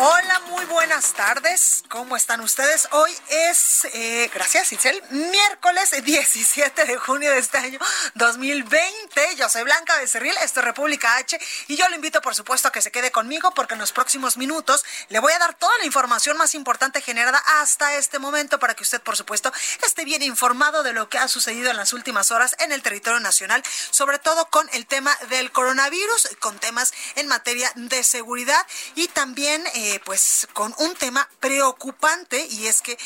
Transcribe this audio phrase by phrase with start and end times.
[0.00, 1.82] Hola, muy buenas tardes.
[1.88, 2.86] ¿Cómo están ustedes?
[2.92, 7.80] Hoy es, eh, gracias Itzel, miércoles 17 de junio de este año
[8.14, 9.34] 2020.
[9.34, 12.70] Yo soy Blanca Becerril, esto es República H y yo lo invito por supuesto a
[12.70, 15.84] que se quede conmigo porque en los próximos minutos le voy a dar toda la
[15.84, 19.52] información más importante generada hasta este momento para que usted por supuesto
[19.84, 23.18] esté bien informado de lo que ha sucedido en las últimas horas en el territorio
[23.18, 28.64] nacional, sobre todo con el tema del coronavirus, con temas en materia de seguridad
[28.94, 29.66] y también...
[29.74, 32.98] Eh, pues con un tema preocupante y es que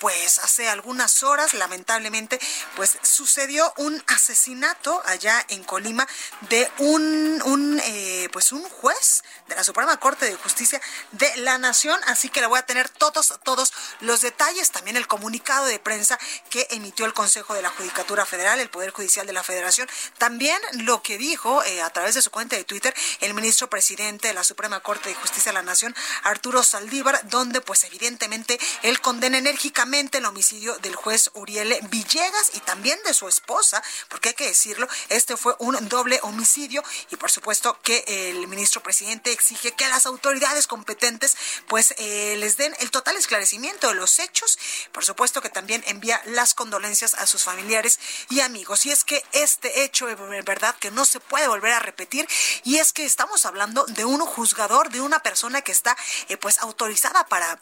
[0.00, 2.40] pues hace algunas horas lamentablemente
[2.74, 6.08] pues sucedió un asesinato allá en Colima
[6.48, 10.80] de un, un eh, pues un juez de la Suprema Corte de Justicia
[11.12, 12.00] de la Nación.
[12.06, 16.18] Así que le voy a tener todos todos los detalles también el comunicado de prensa
[16.48, 19.88] que emitió el Consejo de la Judicatura Federal el Poder Judicial de la Federación.
[20.16, 24.28] También lo que dijo eh, a través de su cuenta de Twitter el ministro presidente
[24.28, 29.02] de la Suprema Corte de Justicia de la Nación Arturo Saldívar donde pues evidentemente él
[29.02, 34.34] condena enérgicamente el homicidio del juez Uriel Villegas y también de su esposa, porque hay
[34.36, 39.72] que decirlo, este fue un doble homicidio y por supuesto que el ministro presidente exige
[39.72, 44.60] que las autoridades competentes pues eh, les den el total esclarecimiento de los hechos,
[44.92, 47.98] por supuesto que también envía las condolencias a sus familiares
[48.28, 48.86] y amigos.
[48.86, 52.28] Y es que este hecho es verdad que no se puede volver a repetir
[52.62, 55.96] y es que estamos hablando de un juzgador, de una persona que está
[56.28, 57.58] eh, pues autorizada para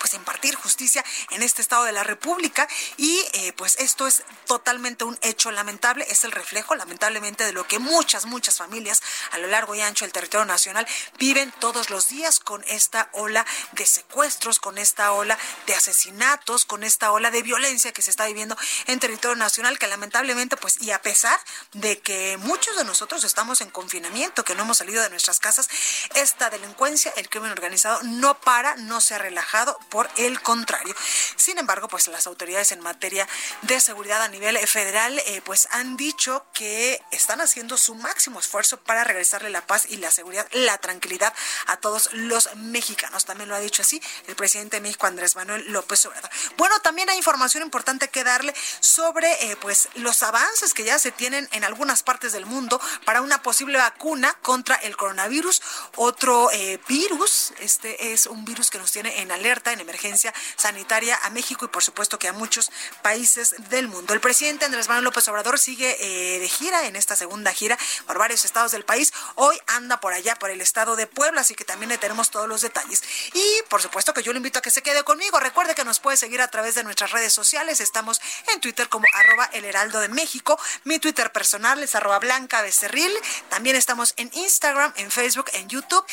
[0.00, 2.66] pues impartir justicia en este estado de la República.
[2.96, 7.66] Y eh, pues esto es totalmente un hecho lamentable, es el reflejo lamentablemente de lo
[7.68, 10.86] que muchas, muchas familias a lo largo y ancho del territorio nacional
[11.18, 16.82] viven todos los días con esta ola de secuestros, con esta ola de asesinatos, con
[16.82, 18.56] esta ola de violencia que se está viviendo
[18.86, 21.38] en territorio nacional que lamentablemente pues y a pesar
[21.72, 25.68] de que muchos de nosotros estamos en confinamiento, que no hemos salido de nuestras casas,
[26.14, 30.94] esta delincuencia, el crimen organizado no para, no se ha relajado, por el contrario.
[31.36, 33.28] Sin embargo, pues las autoridades en materia
[33.62, 38.78] de seguridad a nivel federal eh, pues han dicho que están haciendo su máximo esfuerzo
[38.80, 41.34] para regresarle la paz y la seguridad, la tranquilidad
[41.66, 43.24] a todos los mexicanos.
[43.24, 46.30] También lo ha dicho así el presidente de México Andrés Manuel López Obrador.
[46.56, 51.10] Bueno, también hay información importante que darle sobre eh, pues los avances que ya se
[51.10, 55.62] tienen en algunas partes del mundo para una posible vacuna contra el coronavirus,
[55.96, 61.30] otro eh, virus, este es un virus que nos tiene en alerta emergencia sanitaria a
[61.30, 62.70] México y por supuesto que a muchos
[63.02, 64.14] países del mundo.
[64.14, 68.18] El presidente Andrés Manuel López Obrador sigue eh, de gira en esta segunda gira por
[68.18, 69.12] varios estados del país.
[69.34, 72.48] Hoy anda por allá, por el estado de Puebla, así que también le tenemos todos
[72.48, 73.02] los detalles.
[73.32, 75.38] Y por supuesto que yo le invito a que se quede conmigo.
[75.40, 77.80] Recuerde que nos puede seguir a través de nuestras redes sociales.
[77.80, 78.20] Estamos
[78.52, 80.58] en Twitter como arroba el heraldo de México.
[80.84, 83.12] Mi Twitter personal es arroba blanca becerril.
[83.48, 86.04] También estamos en Instagram, en Facebook, en YouTube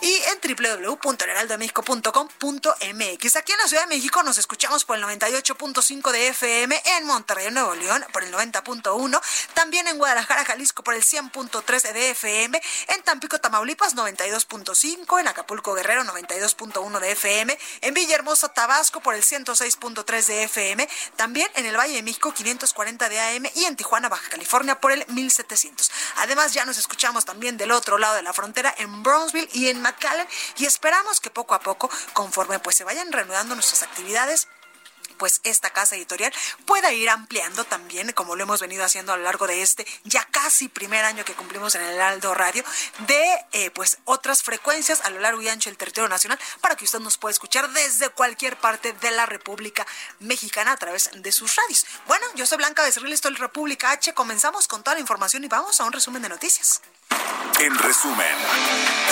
[0.00, 0.40] y en
[3.14, 3.36] www.heraldodemexico.com.mx.
[3.36, 7.50] Aquí en la Ciudad de México nos escuchamos por el 98.5 de FM, en Monterrey,
[7.50, 9.20] Nuevo León, por el 90.1,
[9.54, 15.74] también en Guadalajara, Jalisco, por el 100.3 de FM, en Tampico, Tamaulipas, 92.5, en Acapulco,
[15.74, 21.76] Guerrero, 92.1 de FM, en Villahermosa, Tabasco, por el 106.3 de FM, también en el
[21.76, 25.90] Valle de México, 540 de AM y en Tijuana, Baja California, por el 1700.
[26.18, 29.80] Además, ya nos escuchamos también del otro lado de la frontera, en Brownsville y en
[29.80, 30.26] McAllen,
[30.56, 34.48] y esperamos que poco a poco, conforme pues se vayan reanudando nuestras actividades
[35.18, 36.30] pues esta casa editorial
[36.66, 40.22] pueda ir ampliando también, como lo hemos venido haciendo a lo largo de este ya
[40.30, 42.62] casi primer año que cumplimos en el Aldo Radio,
[43.06, 46.84] de eh, pues otras frecuencias a lo largo y ancho del territorio nacional para que
[46.84, 49.86] usted nos pueda escuchar desde cualquier parte de la República
[50.20, 51.86] Mexicana a través de sus radios.
[52.06, 55.48] Bueno, yo soy Blanca Becerril, esto es República H, comenzamos con toda la información y
[55.48, 56.82] vamos a un resumen de noticias.
[57.58, 58.36] En resumen,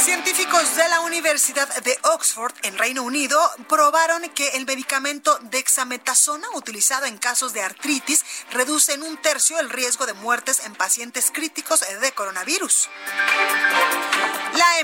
[0.02, 7.06] científicos de la Universidad de Oxford en Reino Unido probaron que el medicamento dexametasona utilizado
[7.06, 11.80] en casos de artritis reduce en un tercio el riesgo de muertes en pacientes críticos
[12.00, 12.90] de coronavirus.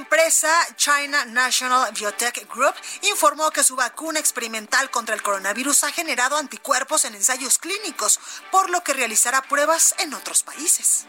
[0.01, 6.37] empresa China National Biotech Group informó que su vacuna experimental contra el coronavirus ha generado
[6.37, 8.19] anticuerpos en ensayos clínicos,
[8.51, 11.07] por lo que realizará pruebas en otros países.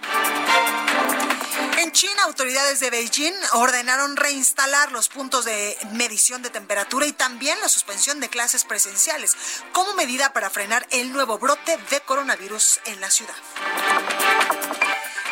[1.77, 7.59] En China, autoridades de Beijing ordenaron reinstalar los puntos de medición de temperatura y también
[7.61, 9.35] la suspensión de clases presenciales
[9.71, 13.35] como medida para frenar el nuevo brote de coronavirus en la ciudad.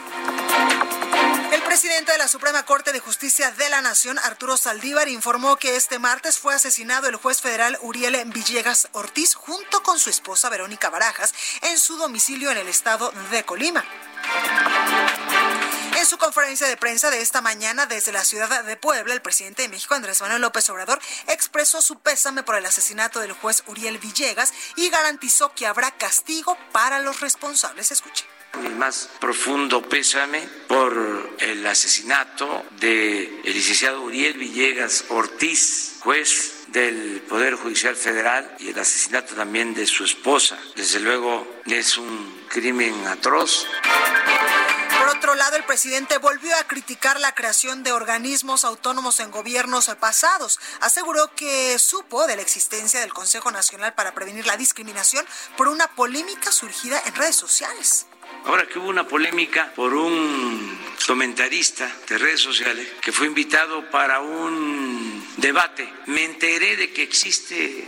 [1.53, 5.75] El presidente de la Suprema Corte de Justicia de la Nación, Arturo Saldívar, informó que
[5.75, 10.91] este martes fue asesinado el juez federal Uriel Villegas Ortiz junto con su esposa Verónica
[10.91, 13.85] Barajas en su domicilio en el estado de Colima.
[15.97, 19.63] En su conferencia de prensa de esta mañana desde la ciudad de Puebla, el presidente
[19.63, 23.99] de México, Andrés Manuel López Obrador, expresó su pésame por el asesinato del juez Uriel
[23.99, 27.91] Villegas y garantizó que habrá castigo para los responsables.
[27.91, 28.25] Escuche
[28.59, 37.55] mi más profundo pésame por el asesinato del licenciado Uriel Villegas Ortiz, juez del Poder
[37.55, 40.59] Judicial Federal, y el asesinato también de su esposa.
[40.77, 43.67] Desde luego es un crimen atroz.
[44.99, 49.89] Por otro lado, el presidente volvió a criticar la creación de organismos autónomos en gobiernos
[49.99, 50.61] pasados.
[50.81, 55.25] Aseguró que supo de la existencia del Consejo Nacional para Prevenir la Discriminación
[55.57, 58.07] por una polémica surgida en redes sociales.
[58.47, 64.21] Ahora que hubo una polémica por un comentarista de redes sociales que fue invitado para
[64.21, 67.87] un debate, me enteré de que existe,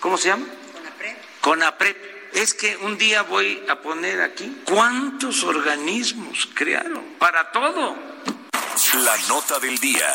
[0.00, 0.46] ¿cómo se llama?
[0.46, 1.16] CONAPREP.
[1.40, 2.12] CONAPREP.
[2.34, 7.94] Es que un día voy a poner aquí cuántos organismos crearon para todo.
[8.94, 10.08] La nota del día.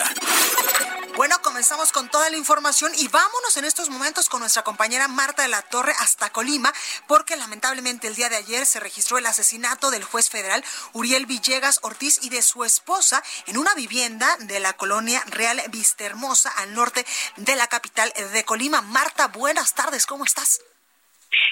[1.57, 5.47] Comenzamos con toda la información y vámonos en estos momentos con nuestra compañera Marta de
[5.47, 6.71] la Torre hasta Colima,
[7.07, 10.63] porque lamentablemente el día de ayer se registró el asesinato del juez federal
[10.93, 16.51] Uriel Villegas Ortiz y de su esposa en una vivienda de la colonia Real Vistahermosa
[16.61, 17.03] al norte
[17.37, 18.83] de la capital de Colima.
[18.83, 20.61] Marta, buenas tardes, ¿cómo estás?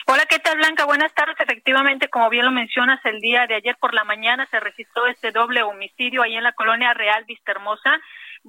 [0.06, 0.86] Hola, ¿qué tal Blanca?
[0.86, 1.36] Buenas tardes.
[1.40, 5.31] Efectivamente, como bien lo mencionas, el día de ayer por la mañana se registró este
[5.31, 8.00] doble homicidio ahí en la colonia Real Vistahermosa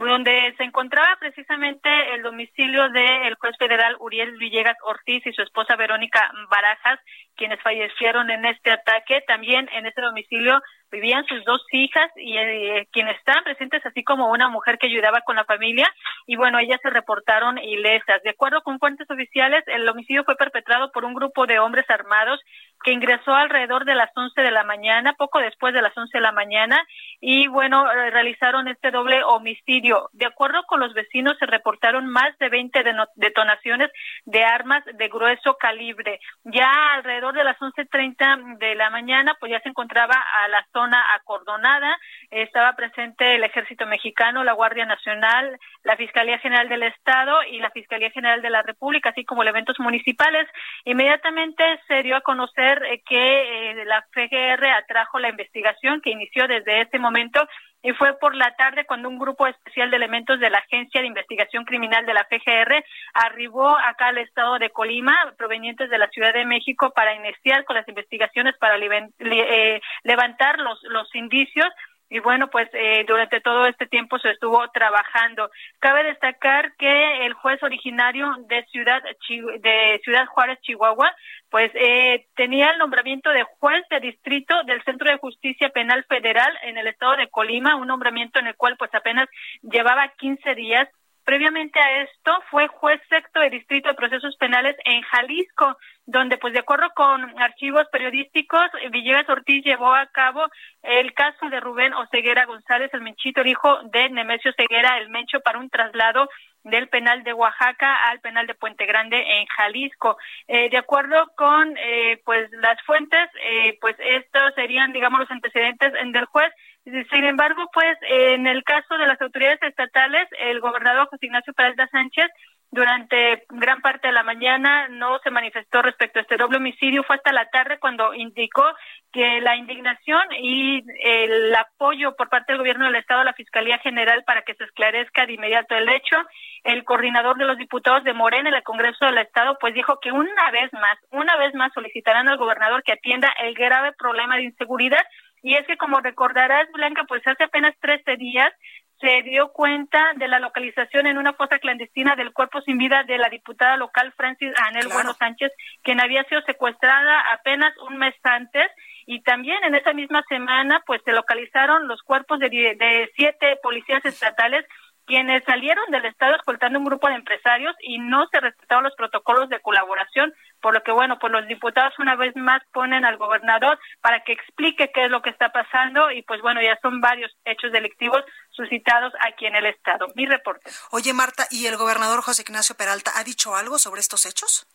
[0.04, 5.74] donde se encontraba precisamente el domicilio del juez federal Uriel Villegas Ortiz y su esposa
[5.74, 7.00] Verónica Barajas,
[7.34, 9.22] quienes fallecieron en este ataque.
[9.26, 10.60] También en ese domicilio
[10.92, 15.22] vivían sus dos hijas y eh, quienes estaban presentes, así como una mujer que ayudaba
[15.22, 15.88] con la familia.
[16.26, 18.22] Y bueno, ellas se reportaron ilesas.
[18.22, 22.40] De acuerdo con fuentes oficiales, el homicidio fue perpetrado por un grupo de hombres armados
[22.86, 26.22] que ingresó alrededor de las 11 de la mañana, poco después de las 11 de
[26.22, 26.86] la mañana,
[27.20, 30.08] y bueno, eh, realizaron este doble homicidio.
[30.12, 32.84] De acuerdo con los vecinos, se reportaron más de 20
[33.16, 33.90] detonaciones
[34.24, 36.20] de armas de grueso calibre.
[36.44, 41.12] Ya alrededor de las 11.30 de la mañana, pues ya se encontraba a la zona
[41.16, 41.98] acordonada,
[42.30, 47.70] estaba presente el Ejército Mexicano, la Guardia Nacional, la Fiscalía General del Estado y la
[47.70, 50.46] Fiscalía General de la República, así como elementos municipales.
[50.84, 56.46] Inmediatamente se dio a conocer eh, que eh, la FGR atrajo la investigación que inició
[56.46, 57.46] desde ese momento
[57.82, 61.06] y fue por la tarde cuando un grupo especial de elementos de la Agencia de
[61.06, 66.34] Investigación Criminal de la FGR arribó acá al estado de Colima, provenientes de la Ciudad
[66.34, 71.68] de México, para iniciar con las investigaciones para eh, levantar los, los indicios
[72.08, 75.50] y bueno, pues eh, durante todo este tiempo se estuvo trabajando.
[75.80, 81.14] Cabe destacar que el juez originario de Ciudad de Ciudad Juárez, Chihuahua,
[81.50, 86.52] pues eh, tenía el nombramiento de juez de distrito del Centro de Justicia Penal Federal
[86.62, 89.28] en el estado de Colima, un nombramiento en el cual pues apenas
[89.62, 90.88] llevaba 15 días.
[91.26, 96.52] Previamente a esto fue juez sexto de distrito de procesos penales en Jalisco donde pues
[96.52, 100.46] de acuerdo con archivos periodísticos, Villegas Ortiz llevó a cabo
[100.82, 105.40] el caso de Rubén Oseguera González, el Menchito, el hijo de Nemesio Ceguera, el Mencho,
[105.40, 106.28] para un traslado
[106.62, 110.16] del penal de Oaxaca al penal de Puente Grande en Jalisco.
[110.46, 115.92] Eh, de acuerdo con eh, pues las fuentes, eh, pues estos serían, digamos, los antecedentes
[115.92, 116.52] del juez.
[116.86, 121.88] Sin embargo, pues en el caso de las autoridades estatales, el gobernador José Ignacio Peralta
[121.88, 122.30] Sánchez
[122.70, 127.02] durante gran parte de la mañana no se manifestó respecto a este doble homicidio.
[127.02, 128.64] Fue hasta la tarde cuando indicó
[129.12, 133.78] que la indignación y el apoyo por parte del gobierno del Estado a la Fiscalía
[133.78, 136.16] General para que se esclarezca de inmediato el hecho.
[136.64, 140.12] El coordinador de los diputados de Morena en el Congreso del Estado pues dijo que
[140.12, 144.44] una vez más, una vez más solicitarán al gobernador que atienda el grave problema de
[144.44, 145.04] inseguridad
[145.42, 148.52] y es que como recordarás, Blanca, pues hace apenas 13 días
[149.00, 153.18] se dio cuenta de la localización en una fosa clandestina del cuerpo sin vida de
[153.18, 155.52] la diputada local Francis Anel Bueno Sánchez,
[155.82, 158.66] quien había sido secuestrada apenas un mes antes.
[159.04, 164.04] Y también en esa misma semana, pues se localizaron los cuerpos de, de siete policías
[164.04, 164.64] estatales
[165.06, 169.48] quienes salieron del Estado escoltando un grupo de empresarios y no se respetaron los protocolos
[169.48, 173.78] de colaboración, por lo que, bueno, pues los diputados una vez más ponen al gobernador
[174.00, 177.30] para que explique qué es lo que está pasando y, pues bueno, ya son varios
[177.44, 180.08] hechos delictivos suscitados aquí en el Estado.
[180.14, 180.70] Mi reporte.
[180.90, 184.66] Oye, Marta, ¿y el gobernador José Ignacio Peralta ha dicho algo sobre estos hechos?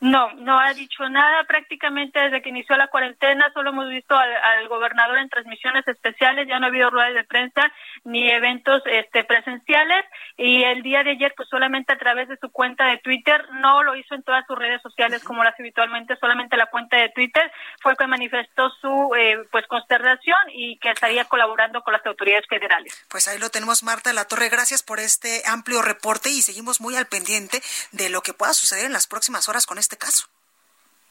[0.00, 1.44] No, no ha dicho nada.
[1.44, 6.48] Prácticamente desde que inició la cuarentena solo hemos visto al, gobernador en transmisiones especiales.
[6.48, 7.70] Ya no ha habido ruedas de prensa
[8.04, 10.04] ni eventos este, presenciales.
[10.36, 13.82] Y el día de ayer, pues solamente a través de su cuenta de Twitter, no
[13.82, 17.50] lo hizo en todas sus redes sociales como hace habitualmente, solamente la cuenta de Twitter
[17.80, 23.06] fue que manifestó su eh, pues consternación y que estaría colaborando con las autoridades federales.
[23.08, 24.48] Pues ahí lo tenemos, Marta La Torre.
[24.48, 28.86] Gracias por este amplio reporte y seguimos muy al pendiente de lo que pueda suceder
[28.86, 30.39] en las próximas horas con este este caso.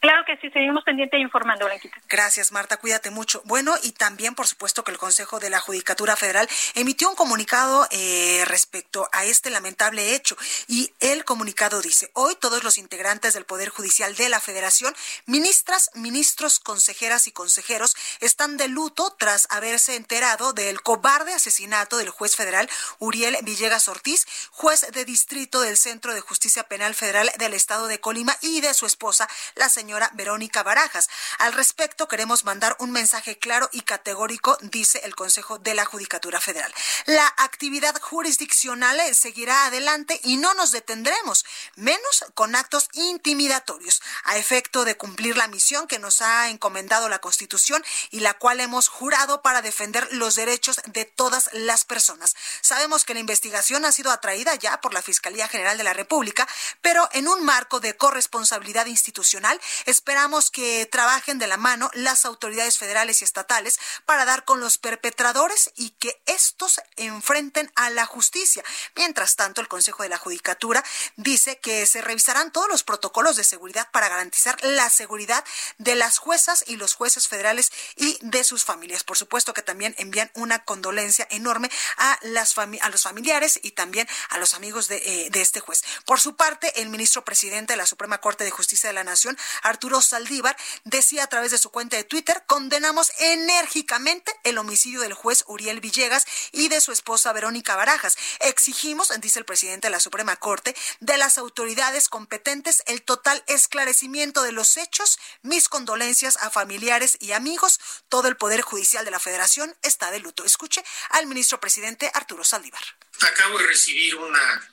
[0.00, 1.98] Claro que sí, seguimos pendiente e informando, Blanquita.
[2.08, 3.42] Gracias, Marta, cuídate mucho.
[3.44, 7.86] Bueno, y también, por supuesto, que el Consejo de la Judicatura Federal emitió un comunicado
[7.90, 10.38] eh, respecto a este lamentable hecho.
[10.68, 14.94] Y el comunicado dice, hoy todos los integrantes del Poder Judicial de la Federación,
[15.26, 22.08] ministras, ministros, consejeras y consejeros, están de luto tras haberse enterado del cobarde asesinato del
[22.08, 27.52] juez federal Uriel Villegas Ortiz, juez de distrito del Centro de Justicia Penal Federal del
[27.52, 31.08] Estado de Colima y de su esposa, la señora señora Verónica Barajas.
[31.38, 36.40] Al respecto, queremos mandar un mensaje claro y categórico, dice el Consejo de la Judicatura
[36.40, 36.72] Federal.
[37.06, 41.44] La actividad jurisdiccional seguirá adelante y no nos detendremos,
[41.74, 47.18] menos con actos intimidatorios, a efecto de cumplir la misión que nos ha encomendado la
[47.18, 47.82] Constitución
[48.12, 52.36] y la cual hemos jurado para defender los derechos de todas las personas.
[52.60, 56.46] Sabemos que la investigación ha sido atraída ya por la Fiscalía General de la República,
[56.80, 62.78] pero en un marco de corresponsabilidad institucional Esperamos que trabajen de la mano las autoridades
[62.78, 68.62] federales y estatales para dar con los perpetradores y que estos enfrenten a la justicia.
[68.96, 70.84] Mientras tanto, el Consejo de la Judicatura
[71.16, 75.44] dice que se revisarán todos los protocolos de seguridad para garantizar la seguridad
[75.78, 79.04] de las juezas y los jueces federales y de sus familias.
[79.04, 84.08] Por supuesto que también envían una condolencia enorme a, las a los familiares y también
[84.28, 85.82] a los amigos de, eh, de este juez.
[86.04, 89.36] Por su parte, el ministro presidente de la Suprema Corte de Justicia de la Nación,
[89.70, 95.14] Arturo Saldívar, decía a través de su cuenta de Twitter, condenamos enérgicamente el homicidio del
[95.14, 98.16] juez Uriel Villegas y de su esposa Verónica Barajas.
[98.40, 104.42] Exigimos, dice el presidente de la Suprema Corte, de las autoridades competentes el total esclarecimiento
[104.42, 107.80] de los hechos, mis condolencias a familiares y amigos.
[108.08, 110.44] Todo el Poder Judicial de la Federación está de luto.
[110.44, 112.82] Escuche al ministro presidente Arturo Saldívar.
[113.20, 114.70] Acabo de recibir una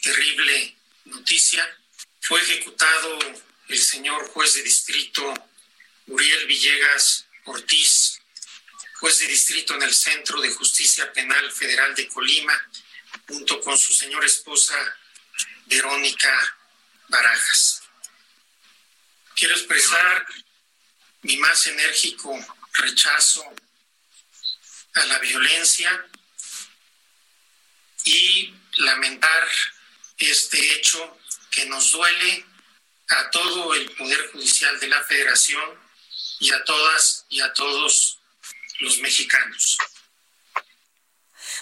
[0.00, 1.64] terrible noticia.
[2.20, 3.18] Fue ejecutado
[3.68, 5.34] el señor juez de distrito
[6.06, 8.18] Uriel Villegas Ortiz,
[8.98, 12.70] juez de distrito en el Centro de Justicia Penal Federal de Colima,
[13.26, 14.74] junto con su señora esposa
[15.66, 16.56] Verónica
[17.08, 17.82] Barajas.
[19.34, 20.26] Quiero expresar
[21.22, 22.38] mi más enérgico
[22.72, 23.44] rechazo
[24.94, 26.06] a la violencia
[28.04, 29.48] y lamentar
[30.16, 31.18] este hecho
[31.50, 32.46] que nos duele
[33.08, 35.78] a todo el Poder Judicial de la Federación
[36.40, 38.18] y a todas y a todos
[38.80, 39.78] los mexicanos.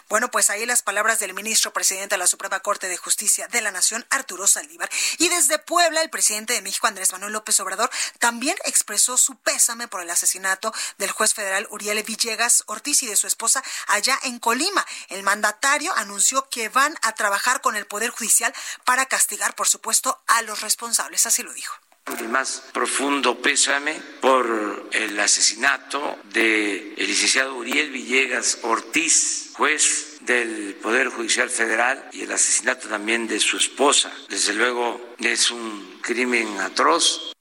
[0.08, 3.60] Bueno, pues ahí las palabras del ministro presidente de la Suprema Corte de Justicia de
[3.60, 4.90] la Nación, Arturo Saldívar.
[5.18, 9.88] Y desde Puebla, el presidente de México, Andrés Manuel López Obrador, también expresó su pésame
[9.88, 14.38] por el asesinato del juez federal Uriel Villegas Ortiz y de su esposa allá en
[14.38, 14.84] Colima.
[15.08, 20.22] El mandatario anunció que van a trabajar con el Poder Judicial para castigar, por supuesto,
[20.26, 21.26] a los responsables.
[21.26, 21.74] Así lo dijo.
[22.20, 31.08] Mi más profundo pésame por el asesinato del licenciado Uriel Villegas Ortiz, juez del Poder
[31.08, 34.12] Judicial Federal, y el asesinato también de su esposa.
[34.28, 37.35] Desde luego es un crimen atroz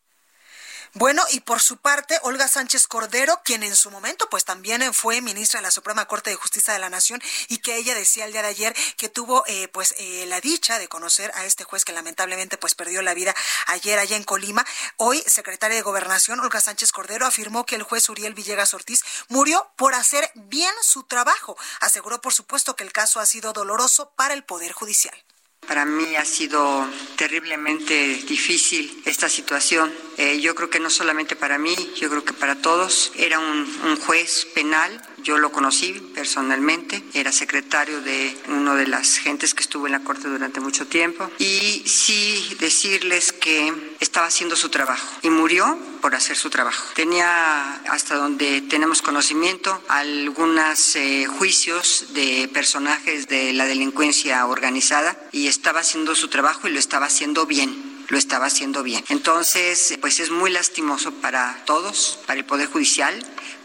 [0.97, 5.19] Bueno, y por su parte, Olga Sánchez Cordero, quien en su momento pues también fue
[5.19, 8.31] ministra de la Suprema Corte de Justicia de la Nación y que ella decía el
[8.31, 11.83] día de ayer que tuvo eh, pues eh, la dicha de conocer a este juez
[11.83, 13.35] que lamentablemente pues perdió la vida
[13.67, 14.65] ayer allá en Colima.
[14.95, 19.69] Hoy, secretaria de Gobernación, Olga Sánchez Cordero, afirmó que el juez Uriel Villegas Ortiz murió
[19.75, 21.57] por hacer bien su trabajo.
[21.81, 25.25] Aseguró, por supuesto, que el caso ha sido doloroso para el Poder Judicial.
[25.67, 29.91] Para mí ha sido terriblemente difícil esta situación.
[30.17, 33.11] Eh, yo creo que no solamente para mí, yo creo que para todos.
[33.15, 39.17] Era un, un juez penal yo lo conocí personalmente, era secretario de uno de las
[39.17, 44.55] gentes que estuvo en la Corte durante mucho tiempo y sí decirles que estaba haciendo
[44.55, 46.93] su trabajo y murió por hacer su trabajo.
[46.93, 55.47] Tenía, hasta donde tenemos conocimiento, algunos eh, juicios de personajes de la delincuencia organizada y
[55.47, 59.03] estaba haciendo su trabajo y lo estaba haciendo bien lo estaba haciendo bien.
[59.09, 63.13] Entonces, pues es muy lastimoso para todos, para el Poder Judicial,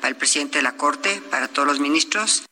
[0.01, 2.45] para el presidente de la Corte, para todos los ministros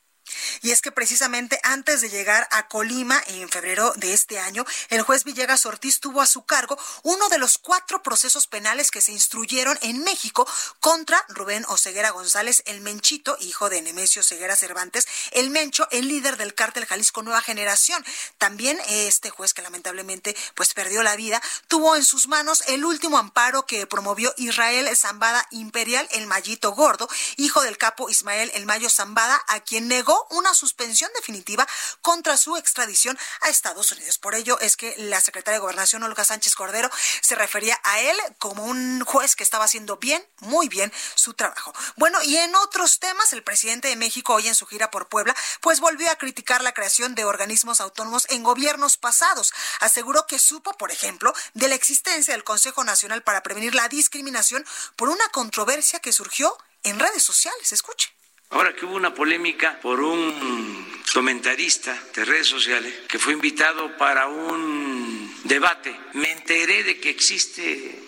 [0.62, 5.02] y es que precisamente antes de llegar a Colima en febrero de este año, el
[5.02, 9.12] juez Villegas Ortiz tuvo a su cargo uno de los cuatro procesos penales que se
[9.12, 10.47] instruyeron en México
[10.80, 16.37] contra Rubén Oseguera González, el Menchito, hijo de Nemesio Ceguera Cervantes, el Mencho, el líder
[16.37, 18.04] del cártel Jalisco Nueva Generación.
[18.38, 23.18] También este juez que lamentablemente pues perdió la vida, tuvo en sus manos el último
[23.18, 28.90] amparo que promovió Israel Zambada Imperial, el Mallito Gordo, hijo del capo Ismael El Mayo
[28.90, 31.67] Zambada, a quien negó una suspensión definitiva
[32.03, 34.19] contra su extradición a Estados Unidos.
[34.19, 38.17] Por ello es que la secretaria de Gobernación, Olga Sánchez Cordero, se refería a él
[38.39, 41.73] como un juez que estaba haciendo bien, muy bien su trabajo.
[41.97, 45.35] Bueno, y en otros temas, el presidente de México hoy en su gira por Puebla,
[45.61, 49.53] pues volvió a criticar la creación de organismos autónomos en gobiernos pasados.
[49.81, 54.65] Aseguró que supo, por ejemplo, de la existencia del Consejo Nacional para Prevenir la Discriminación
[54.97, 57.73] por una controversia que surgió en redes sociales.
[57.73, 58.18] Escuche.
[58.50, 64.26] Ahora que hubo una polémica por un comentarista de redes sociales que fue invitado para
[64.26, 68.00] un debate, me enteré de que existe,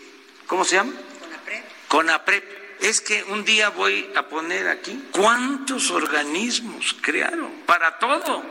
[0.47, 0.93] ¿cómo se llama?
[1.21, 1.63] Conapred.
[1.89, 2.43] Conapred.
[2.81, 8.43] Es que un día voy a poner aquí cuántos organismos crearon para todo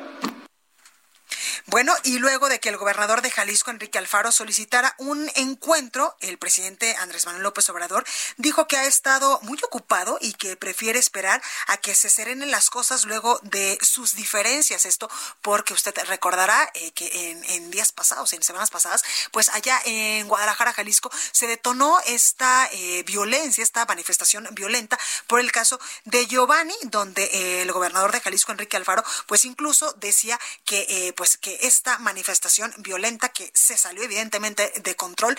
[1.69, 6.39] bueno, y luego de que el gobernador de Jalisco, Enrique Alfaro, solicitara un encuentro, el
[6.39, 8.05] presidente Andrés Manuel López Obrador
[8.37, 12.71] dijo que ha estado muy ocupado y que prefiere esperar a que se serenen las
[12.71, 14.85] cosas luego de sus diferencias.
[14.85, 15.09] Esto
[15.41, 20.73] porque usted recordará eh, que en, días pasados, en semanas pasadas, pues allá en Guadalajara,
[20.73, 27.61] Jalisco, se detonó esta eh, violencia, esta manifestación violenta por el caso de Giovanni, donde
[27.61, 32.73] el gobernador de Jalisco, Enrique Alfaro, pues incluso decía que, eh, pues que esta manifestación
[32.77, 35.37] violenta que se salió evidentemente de control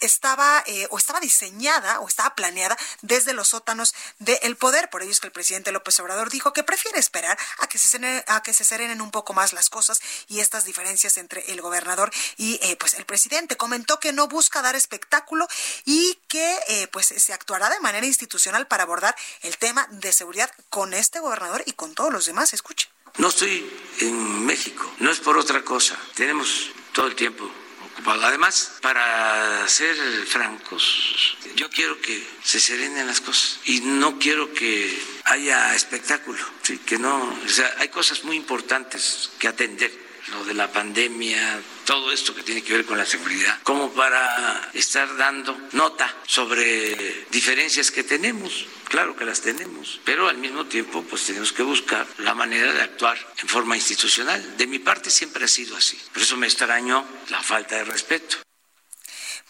[0.00, 4.90] estaba eh, o estaba diseñada o estaba planeada desde los sótanos del poder.
[4.90, 7.88] Por ello es que el presidente López Obrador dijo que prefiere esperar a que se
[7.88, 11.60] serenen, a que se serenen un poco más las cosas y estas diferencias entre el
[11.60, 13.56] gobernador y eh, pues el presidente.
[13.56, 15.46] Comentó que no busca dar espectáculo
[15.84, 20.50] y que eh, pues se actuará de manera institucional para abordar el tema de seguridad
[20.70, 22.54] con este gobernador y con todos los demás.
[22.54, 22.88] Escuche.
[23.18, 23.68] No estoy
[24.00, 25.98] en México, no es por otra cosa.
[26.14, 27.50] Tenemos todo el tiempo
[27.92, 28.24] ocupado.
[28.24, 29.96] Además, para ser
[30.26, 36.42] francos, yo quiero que se serenen las cosas y no quiero que haya espectáculo,
[36.86, 39.92] que no, o sea, hay cosas muy importantes que atender
[40.28, 41.60] lo de la pandemia,
[41.90, 47.26] todo esto que tiene que ver con la seguridad, como para estar dando nota sobre
[47.32, 48.64] diferencias que tenemos.
[48.84, 52.82] Claro que las tenemos, pero al mismo tiempo pues tenemos que buscar la manera de
[52.82, 54.56] actuar en forma institucional.
[54.56, 55.98] De mi parte siempre ha sido así.
[56.12, 58.36] Por eso me extrañó la falta de respeto.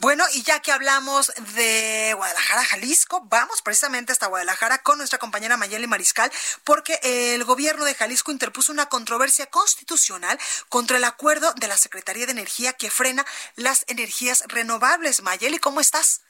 [0.00, 5.58] Bueno, y ya que hablamos de Guadalajara, Jalisco, vamos precisamente hasta Guadalajara con nuestra compañera
[5.58, 6.30] Mayeli Mariscal,
[6.64, 10.38] porque el gobierno de Jalisco interpuso una controversia constitucional
[10.70, 15.22] contra el acuerdo de la Secretaría de Energía que frena las energías renovables.
[15.22, 16.24] Mayeli, ¿cómo estás?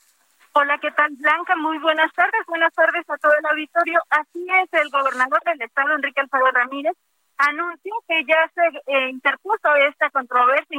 [0.52, 1.54] Hola, ¿qué tal, Blanca?
[1.54, 2.44] Muy buenas tardes.
[2.48, 4.00] Buenas tardes a todo el auditorio.
[4.10, 6.96] Así es, el gobernador del estado, Enrique Alfaro Ramírez,
[7.36, 10.76] anunció que ya se eh, interpuso esta controversia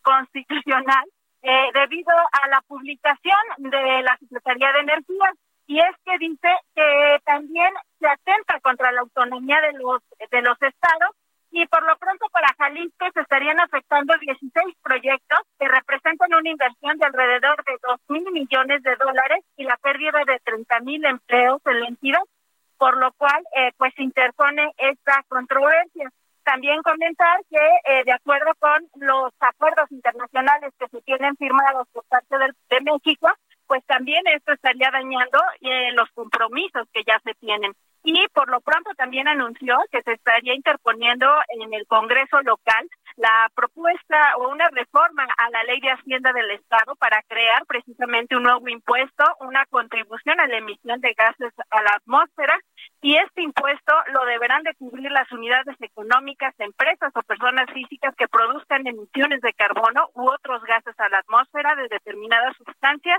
[0.00, 1.04] constitucional
[1.44, 5.30] eh, debido a la publicación de la Secretaría de Energía
[5.66, 10.60] y es que dice que también se atenta contra la autonomía de los de los
[10.62, 11.10] estados
[11.50, 16.98] y por lo pronto para Jalisco se estarían afectando 16 proyectos que representan una inversión
[16.98, 21.60] de alrededor de 2 mil millones de dólares y la pérdida de 30 mil empleos
[21.66, 22.22] en la entidad,
[22.78, 26.10] por lo cual eh, pues interpone esta controversia.
[26.44, 32.04] También comentar que, eh, de acuerdo con los acuerdos internacionales que se tienen firmados por
[32.04, 33.28] parte de México,
[33.66, 37.72] pues también esto estaría dañando eh, los compromisos que ya se tienen.
[38.02, 43.48] Y por lo pronto también anunció que se estaría interponiendo en el Congreso local la
[43.54, 48.42] propuesta o una reforma a la ley de Hacienda del Estado para crear precisamente un
[48.42, 52.58] nuevo impuesto, una contribución a la emisión de gases a la atmósfera
[53.04, 58.28] y este impuesto lo deberán de cubrir las unidades económicas, empresas o personas físicas que
[58.28, 63.18] produzcan emisiones de carbono u otros gases a la atmósfera de determinadas sustancias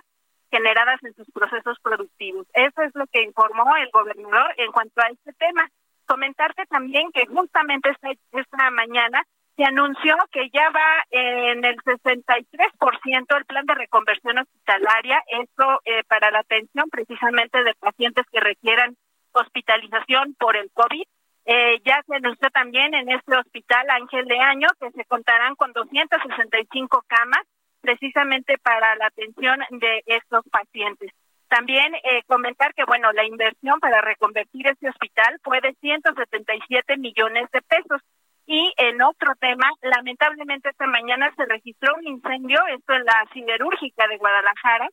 [0.50, 2.48] generadas en sus procesos productivos.
[2.56, 5.70] Eso es lo que informó el gobernador en cuanto a este tema.
[6.08, 9.22] Comentarte también que justamente esta, esta mañana
[9.56, 16.04] se anunció que ya va en el 63% el plan de reconversión hospitalaria, esto eh,
[16.08, 18.98] para la atención precisamente de pacientes que requieran
[19.40, 21.04] hospitalización por el COVID.
[21.46, 25.74] Eh, ya se anunció también en este hospital Ángel de Año que se contarán con
[25.74, 27.46] 265 camas
[27.82, 31.12] precisamente para la atención de estos pacientes.
[31.48, 37.50] También eh, comentar que, bueno, la inversión para reconvertir este hospital fue de 177 millones
[37.52, 38.02] de pesos.
[38.48, 44.08] Y en otro tema, lamentablemente esta mañana se registró un incendio, esto en la siderúrgica
[44.08, 44.90] de Guadalajara,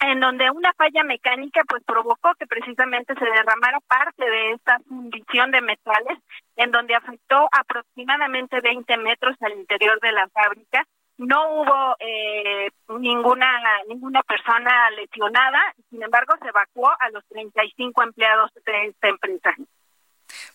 [0.00, 5.50] en donde una falla mecánica pues provocó que precisamente se derramara parte de esta fundición
[5.50, 6.18] de metales,
[6.56, 10.86] en donde afectó aproximadamente 20 metros al interior de la fábrica.
[11.18, 13.46] No hubo eh, ninguna
[13.88, 15.60] ninguna persona lesionada,
[15.90, 19.54] sin embargo se evacuó a los 35 empleados de esta empresa.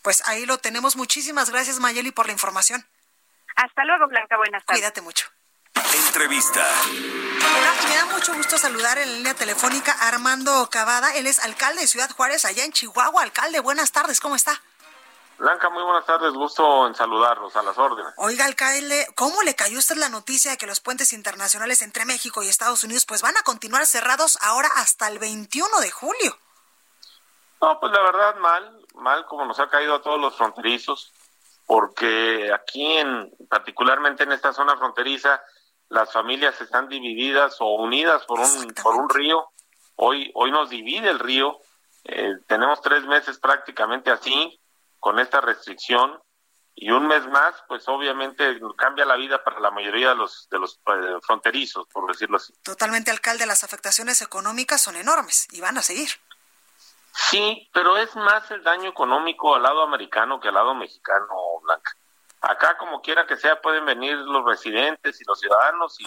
[0.01, 0.95] Pues ahí lo tenemos.
[0.95, 2.83] Muchísimas gracias, Mayeli, por la información.
[3.55, 4.37] Hasta luego, Blanca.
[4.37, 4.81] Buenas tardes.
[4.81, 5.27] Cuídate mucho.
[6.07, 6.61] Entrevista.
[7.35, 11.15] Me da mucho gusto saludar en la línea telefónica a Armando Cavada.
[11.15, 13.23] Él es alcalde de Ciudad Juárez, allá en Chihuahua.
[13.23, 14.19] Alcalde, buenas tardes.
[14.19, 14.61] ¿Cómo está?
[15.37, 16.33] Blanca, muy buenas tardes.
[16.33, 18.13] Gusto en saludarlos a las órdenes.
[18.17, 22.41] Oiga, alcalde, ¿cómo le cayó usted la noticia de que los puentes internacionales entre México
[22.41, 26.37] y Estados Unidos pues van a continuar cerrados ahora hasta el 21 de julio?
[27.61, 31.11] No, pues la verdad mal, mal como nos ha caído a todos los fronterizos,
[31.65, 35.41] porque aquí en particularmente en esta zona fronteriza
[35.95, 39.49] las familias están divididas o unidas por un por un río.
[39.95, 41.59] Hoy hoy nos divide el río.
[42.03, 44.59] Eh, tenemos tres meses prácticamente así
[44.99, 46.21] con esta restricción
[46.75, 50.59] y un mes más, pues obviamente cambia la vida para la mayoría de los de
[50.59, 52.53] los eh, fronterizos, por decirlo así.
[52.61, 53.45] Totalmente, alcalde.
[53.45, 56.09] Las afectaciones económicas son enormes y van a seguir.
[57.13, 61.27] Sí, pero es más el daño económico al lado americano que al lado mexicano,
[61.63, 61.95] Blanca.
[62.41, 66.05] Acá, como quiera que sea, pueden venir los residentes y los ciudadanos y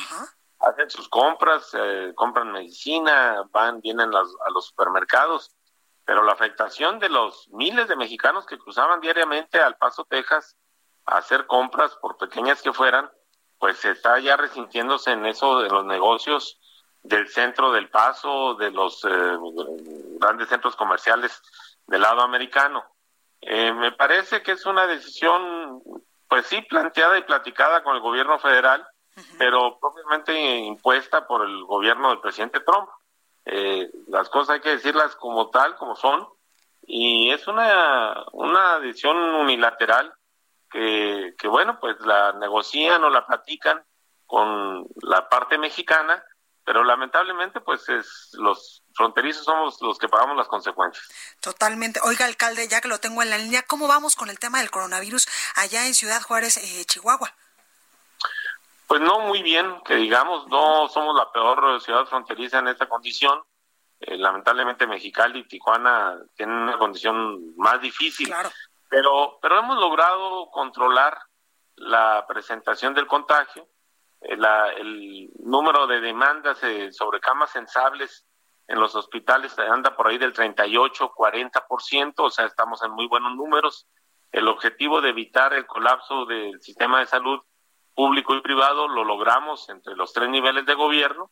[0.61, 5.55] hacen sus compras, eh, compran medicina, van, vienen a los supermercados,
[6.05, 10.57] pero la afectación de los miles de mexicanos que cruzaban diariamente al Paso, Texas,
[11.05, 13.11] a hacer compras, por pequeñas que fueran,
[13.59, 16.61] pues está ya resintiéndose en eso de los negocios
[17.03, 19.39] del centro del paso, de los eh,
[20.19, 21.41] grandes centros comerciales
[21.87, 22.85] del lado americano.
[23.41, 25.83] Eh, me parece que es una decisión,
[26.29, 28.87] pues sí, planteada y platicada con el gobierno federal,
[29.39, 32.89] pero propiamente impuesta por el gobierno del presidente Trump.
[33.45, 36.29] Eh, las cosas hay que decirlas como tal, como son,
[36.83, 40.13] y es una, una decisión unilateral
[40.71, 43.83] que, que, bueno, pues la negocian o la platican
[44.27, 46.23] con la parte mexicana
[46.69, 51.09] pero lamentablemente pues es los fronterizos somos los que pagamos las consecuencias.
[51.41, 52.01] Totalmente.
[52.05, 54.71] Oiga, alcalde, ya que lo tengo en la línea, ¿cómo vamos con el tema del
[54.71, 57.33] coronavirus allá en Ciudad Juárez, eh, Chihuahua?
[58.87, 63.43] Pues no muy bien, que digamos, no somos la peor ciudad fronteriza en esta condición.
[64.01, 68.27] Eh, lamentablemente Mexicali y Tijuana tienen una condición más difícil.
[68.27, 68.51] Claro.
[68.91, 71.19] Pero, pero hemos logrado controlar
[71.77, 73.69] la presentación del contagio
[74.21, 78.25] el número de demandas eh, sobre camas sensables
[78.69, 83.35] en los hospitales anda por ahí del 38, 40%, o sea, estamos en muy buenos
[83.35, 83.89] números.
[84.31, 87.41] El objetivo de evitar el colapso del sistema de salud
[87.95, 91.31] público y privado lo logramos entre los tres niveles de gobierno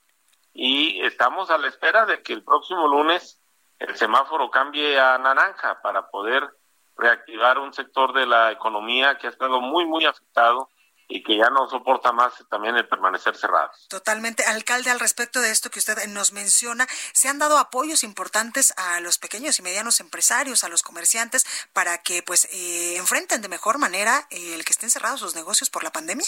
[0.55, 3.43] y estamos a la espera de que el próximo lunes
[3.79, 6.49] el semáforo cambie a naranja para poder
[6.97, 10.71] reactivar un sector de la economía que ha estado muy, muy afectado
[11.09, 13.87] y que ya no soporta más también el permanecer cerrados.
[13.89, 14.45] Totalmente.
[14.45, 19.01] Alcalde, al respecto de esto que usted nos menciona, ¿se han dado apoyos importantes a
[19.01, 23.79] los pequeños y medianos empresarios, a los comerciantes, para que pues eh, enfrenten de mejor
[23.79, 26.27] manera el que estén cerrados sus negocios por la pandemia?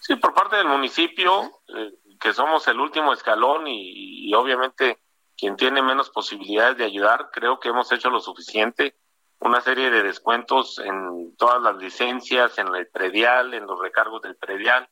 [0.00, 4.98] Sí, por parte del municipio, eh, que somos el último escalón y obviamente
[5.38, 8.96] quien tiene menos posibilidades de ayudar, creo que hemos hecho lo suficiente
[9.40, 14.36] una serie de descuentos en todas las licencias, en el predial, en los recargos del
[14.36, 14.88] predial,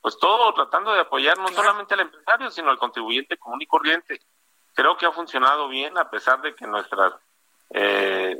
[0.00, 4.20] pues todo tratando de apoyar no solamente al empresario, sino al contribuyente común y corriente,
[4.74, 7.18] creo que ha funcionado bien a pesar de que nuestra
[7.70, 8.36] eh,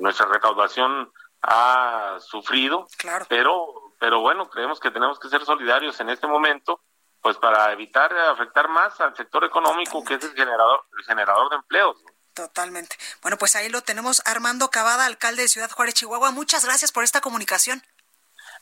[0.00, 2.86] nuestra recaudación ha sufrido,
[3.28, 6.80] pero pero bueno, creemos que tenemos que ser solidarios en este momento,
[7.20, 11.56] pues para evitar afectar más al sector económico que es el generador el generador de
[11.56, 11.96] empleos.
[12.40, 12.96] Totalmente.
[13.20, 16.30] Bueno, pues ahí lo tenemos Armando Cavada, alcalde de Ciudad Juárez, Chihuahua.
[16.30, 17.82] Muchas gracias por esta comunicación.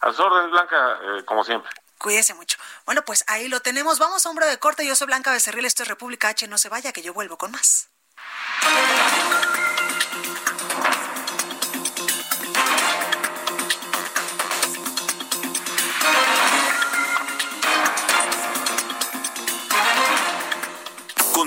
[0.00, 1.70] A su orden, Blanca, eh, como siempre.
[1.96, 2.58] Cuídese mucho.
[2.86, 4.00] Bueno, pues ahí lo tenemos.
[4.00, 4.84] Vamos a un breve corte.
[4.84, 6.48] Yo soy Blanca Becerril, esto es República H.
[6.48, 7.88] No se vaya, que yo vuelvo con más.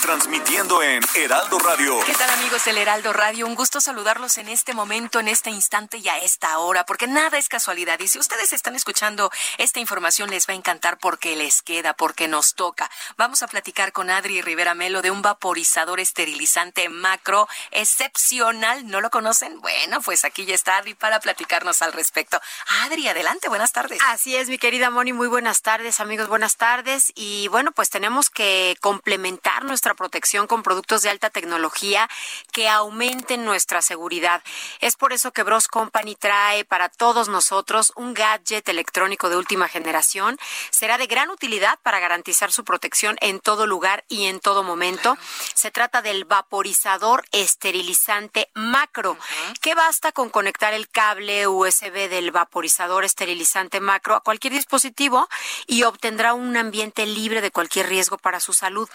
[0.00, 2.00] transmitiendo en Heraldo Radio.
[2.04, 3.46] ¿Qué tal amigos del Heraldo Radio?
[3.46, 7.38] Un gusto saludarlos en este momento, en este instante y a esta hora, porque nada
[7.38, 7.98] es casualidad.
[8.00, 12.28] Y si ustedes están escuchando esta información, les va a encantar porque les queda, porque
[12.28, 12.90] nos toca.
[13.16, 18.86] Vamos a platicar con Adri Rivera Melo de un vaporizador esterilizante macro excepcional.
[18.86, 19.60] ¿No lo conocen?
[19.60, 22.40] Bueno, pues aquí ya está Adri para platicarnos al respecto.
[22.84, 23.98] Adri, adelante, buenas tardes.
[24.06, 27.12] Así es, mi querida Moni, muy buenas tardes, amigos, buenas tardes.
[27.14, 32.08] Y bueno, pues tenemos que complementar nuestra protección con productos de alta tecnología
[32.52, 34.42] que aumenten nuestra seguridad.
[34.80, 39.68] Es por eso que Bros Company trae para todos nosotros un gadget electrónico de última
[39.68, 40.38] generación.
[40.70, 45.16] Será de gran utilidad para garantizar su protección en todo lugar y en todo momento.
[45.54, 49.16] Se trata del vaporizador esterilizante macro,
[49.60, 55.28] que basta con conectar el cable USB del vaporizador esterilizante macro a cualquier dispositivo
[55.66, 58.88] y obtendrá un ambiente libre de cualquier riesgo para su salud.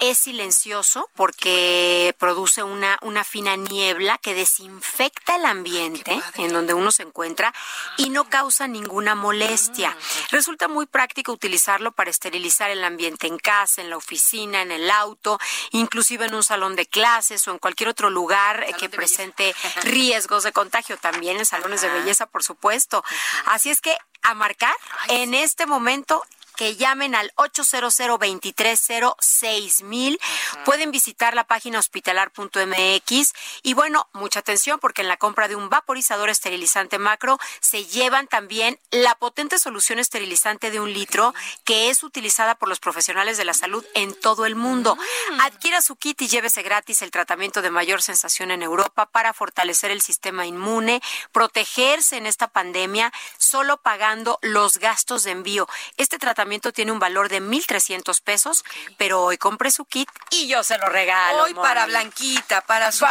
[0.00, 6.92] Es silencioso porque produce una, una fina niebla que desinfecta el ambiente en donde uno
[6.92, 7.52] se encuentra
[7.96, 9.96] y no causa ninguna molestia.
[10.30, 14.88] Resulta muy práctico utilizarlo para esterilizar el ambiente en casa, en la oficina, en el
[14.92, 15.40] auto,
[15.72, 20.52] inclusive en un salón de clases o en cualquier otro lugar que presente riesgos de
[20.52, 23.02] contagio, también en salones de belleza, por supuesto.
[23.46, 24.74] Así es que a marcar
[25.08, 26.22] en este momento
[26.58, 30.20] que llamen al 800 230 mil.
[30.64, 35.68] Pueden visitar la página hospitalar.mx y bueno, mucha atención porque en la compra de un
[35.68, 41.32] vaporizador esterilizante macro se llevan también la potente solución esterilizante de un litro
[41.64, 44.96] que es utilizada por los profesionales de la salud en todo el mundo.
[44.96, 45.40] Mm.
[45.42, 49.92] Adquiera su kit y llévese gratis el tratamiento de mayor sensación en Europa para fortalecer
[49.92, 55.68] el sistema inmune, protegerse en esta pandemia solo pagando los gastos de envío.
[55.96, 58.64] Este tratamiento tiene un valor de 1.300 pesos,
[58.96, 61.44] pero hoy compré su kit y yo se lo regalo.
[61.44, 63.06] Hoy para Blanquita, para su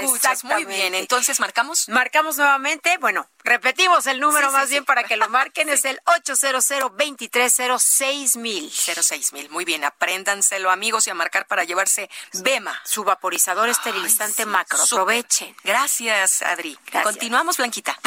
[0.00, 0.44] escuchas.
[0.44, 1.88] Muy bien, entonces marcamos.
[1.88, 6.68] Marcamos nuevamente, bueno, repetimos el número más bien para que lo marquen, es el 800
[6.68, 8.72] 230 mil.
[9.32, 12.08] mil, muy bien, apréndanselo amigos y a marcar para llevarse
[12.42, 12.80] Bema.
[12.84, 15.54] Su vaporizador esterilizante macro, aprovechen.
[15.64, 16.78] Gracias, Adri.
[17.02, 17.98] Continuamos, Blanquita.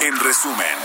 [0.00, 0.76] En resumen.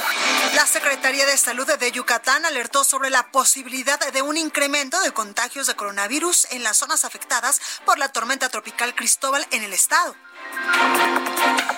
[0.56, 5.66] La Secretaría de Salud de Yucatán alertó sobre la posibilidad de un incremento de contagios
[5.66, 10.16] de coronavirus en las zonas afectadas por la tormenta tropical Cristóbal en el estado.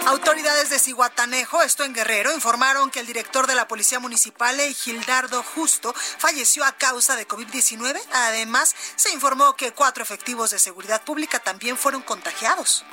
[0.07, 5.41] Autoridades de Cihuatanejo, esto en Guerrero, informaron que el director de la Policía Municipal, Gildardo
[5.41, 7.97] Justo, falleció a causa de COVID-19.
[8.11, 12.83] Además, se informó que cuatro efectivos de seguridad pública también fueron contagiados.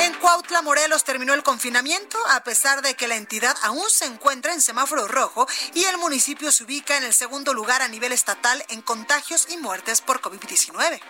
[0.00, 4.52] En Cuautla, Morelos, terminó el confinamiento, a pesar de que la entidad aún se encuentra
[4.52, 8.64] en semáforo rojo y el municipio se ubica en el segundo lugar a nivel estatal
[8.68, 11.00] en contagios y muertes por COVID-19.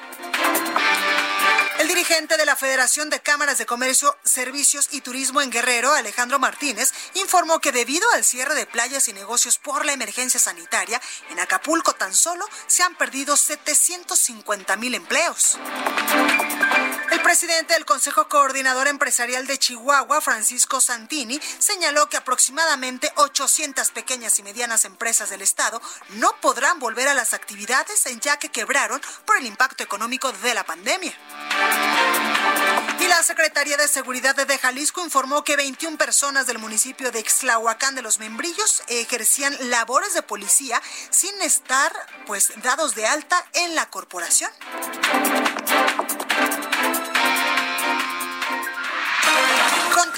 [1.79, 6.39] El dirigente de la Federación de Cámaras de Comercio, Servicios y Turismo en Guerrero, Alejandro
[6.39, 11.41] Martínez, informó que debido al cierre de playas y negocios por la emergencia sanitaria, en
[11.41, 15.59] Acapulco tan solo se han perdido 750 mil empleos.
[17.35, 24.45] Presidente del Consejo Coordinador Empresarial de Chihuahua, Francisco Santini, señaló que aproximadamente 800 pequeñas y
[24.45, 29.47] medianas empresas del Estado no podrán volver a las actividades ya que quebraron por el
[29.47, 31.13] impacto económico de la pandemia.
[33.01, 37.97] Y la Secretaría de Seguridad de Jalisco informó que 21 personas del municipio de Ixtlahuacán
[37.97, 41.93] de los Membrillos ejercían labores de policía sin estar
[42.29, 44.53] pues dados de alta en la corporación.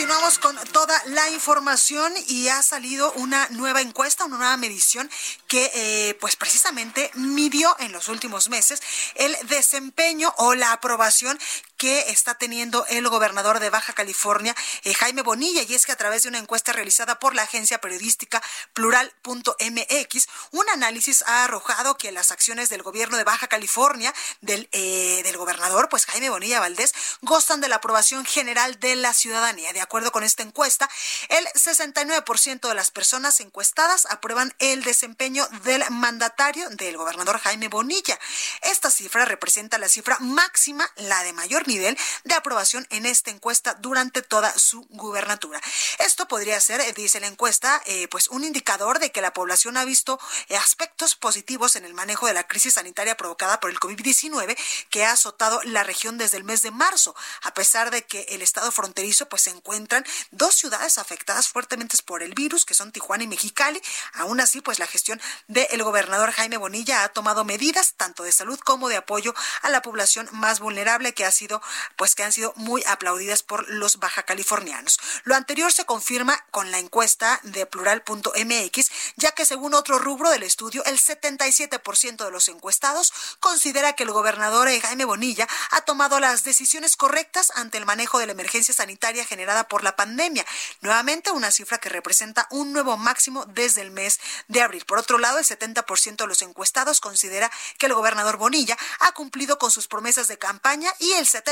[0.06, 5.10] Continuamos con toda la información y ha salido una nueva encuesta, una nueva medición
[5.48, 8.80] que eh, pues precisamente midió en los últimos meses
[9.16, 11.36] el desempeño o la aprobación
[11.76, 15.96] que está teniendo el gobernador de Baja California, eh, Jaime Bonilla, y es que a
[15.96, 22.12] través de una encuesta realizada por la agencia periodística plural.mx, un análisis ha arrojado que
[22.12, 26.94] las acciones del gobierno de Baja California, del, eh, del gobernador, pues Jaime Bonilla Valdés,
[27.22, 29.72] gozan de la aprobación general de la ciudadanía.
[29.72, 30.88] De acuerdo con esta encuesta,
[31.28, 38.18] el 69% de las personas encuestadas aprueban el desempeño del mandatario del gobernador Jaime Bonilla.
[38.62, 43.74] Esta cifra representa la cifra máxima, la de mayor nivel de aprobación en esta encuesta
[43.74, 45.61] durante toda su gubernatura.
[45.98, 49.76] Esto podría ser, eh, dice la encuesta, eh, pues un indicador de que la población
[49.76, 53.81] ha visto eh, aspectos positivos en el manejo de la crisis sanitaria provocada por el
[53.81, 54.57] COVID-19
[54.90, 58.42] que ha azotado la región desde el mes de marzo, a pesar de que el
[58.42, 63.24] estado fronterizo pues se encuentran dos ciudades afectadas fuertemente por el virus, que son Tijuana
[63.24, 63.81] y Mexicali.
[64.14, 68.59] Aún así, pues la gestión del gobernador Jaime Bonilla ha tomado medidas tanto de salud
[68.61, 71.55] como de apoyo a la población más vulnerable que ha sido
[71.96, 74.98] pues que han sido muy aplaudidas por los baja californianos.
[75.24, 80.42] Lo anterior se confirma con la encuesta de plural.mx, ya que según otro rubro del
[80.42, 86.44] estudio, el 77% de los encuestados considera que el gobernador Jaime Bonilla ha tomado las
[86.44, 90.44] decisiones correctas ante el manejo de la emergencia sanitaria generada por la pandemia.
[90.80, 94.84] Nuevamente, una cifra que representa un nuevo máximo desde el mes de abril.
[94.84, 99.58] Por otro lado, el 70% de los encuestados considera que el gobernador Bonilla ha cumplido
[99.58, 101.45] con sus promesas de campaña y el 70%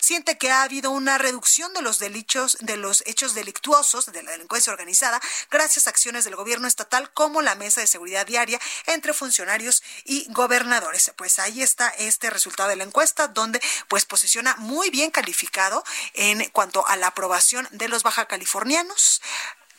[0.00, 4.30] siente que ha habido una reducción de los delitos, de los hechos delictuosos de la
[4.30, 9.12] delincuencia organizada gracias a acciones del gobierno estatal como la mesa de seguridad diaria entre
[9.12, 11.12] funcionarios y gobernadores.
[11.16, 15.82] Pues ahí está este resultado de la encuesta donde pues posiciona muy bien calificado
[16.14, 19.20] en cuanto a la aprobación de los baja californianos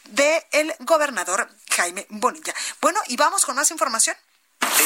[0.06, 2.54] del gobernador Jaime Bonilla.
[2.82, 4.16] Bueno, y vamos con más información.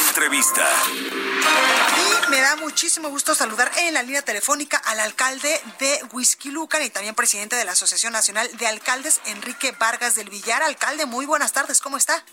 [0.08, 0.66] Entrevista.
[1.96, 6.00] Y me da muchísimo gusto saludar en la línea telefónica al alcalde de
[6.44, 10.62] Lucan y también presidente de la Asociación Nacional de Alcaldes, Enrique Vargas del Villar.
[10.62, 12.24] Alcalde, muy buenas tardes, ¿cómo está?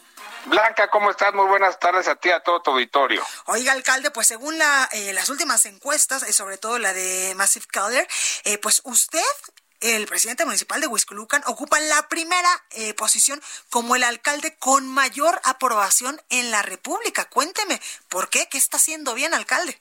[0.46, 1.34] Blanca, ¿cómo estás?
[1.34, 3.26] Muy buenas tardes a ti, a todo tu auditorio.
[3.46, 7.66] Oiga, alcalde, pues según la, eh, las últimas encuestas, y sobre todo la de Massive
[7.72, 8.08] Calder,
[8.44, 9.24] eh, pues usted
[9.82, 15.40] el presidente municipal de Huizculucan ocupa la primera eh, posición como el alcalde con mayor
[15.44, 17.26] aprobación en la República.
[17.30, 18.48] Cuénteme, ¿por qué?
[18.50, 19.80] ¿Qué está haciendo bien, alcalde?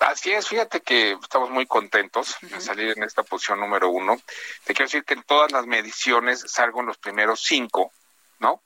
[0.00, 4.20] Así es, fíjate que estamos muy contentos de salir en esta posición número uno.
[4.64, 7.92] Te quiero decir que en todas las mediciones salgo en los primeros cinco,
[8.40, 8.62] ¿no?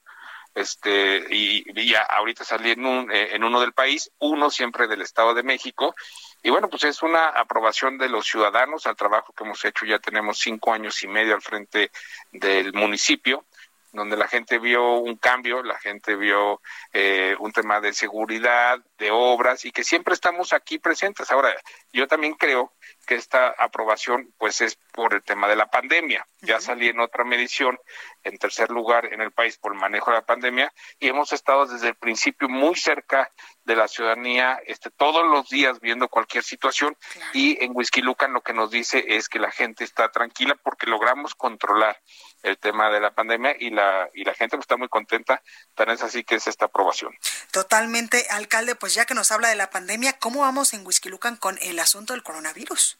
[0.54, 5.02] Este, y, ya ahorita salí en, un, eh, en uno del país, uno siempre del
[5.02, 5.94] Estado de México,
[6.42, 9.85] y bueno, pues es una aprobación de los ciudadanos al trabajo que hemos hecho.
[9.85, 11.90] Ya tenemos cinco años y medio al frente
[12.33, 13.44] del municipio
[13.92, 16.61] donde la gente vio un cambio, la gente vio
[16.92, 21.31] eh, un tema de seguridad, de obras y que siempre estamos aquí presentes.
[21.31, 21.55] Ahora,
[21.92, 22.72] yo también creo
[23.07, 26.27] que esta aprobación pues es por el tema de la pandemia.
[26.42, 27.79] Ya salí en otra medición
[28.22, 31.66] en tercer lugar en el país por el manejo de la pandemia y hemos estado
[31.66, 33.31] desde el principio muy cerca
[33.68, 36.96] de la ciudadanía, este, todos los días viendo cualquier situación
[37.35, 40.87] y en Whisky Lucan lo que nos dice es que la gente está tranquila porque
[40.87, 42.00] logramos controlar
[42.42, 45.42] el tema de la pandemia y la y la gente está muy contenta,
[45.74, 47.14] tan es así que es esta aprobación.
[47.52, 51.37] Totalmente, alcalde, pues ya que nos habla de la pandemia, ¿cómo vamos en Whisky Lucan
[51.37, 52.96] con el asunto del coronavirus?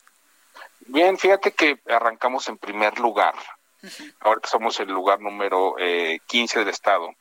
[0.81, 3.35] Bien, fíjate que arrancamos en primer lugar.
[4.20, 7.14] Ahora somos el lugar número eh, 15 del estado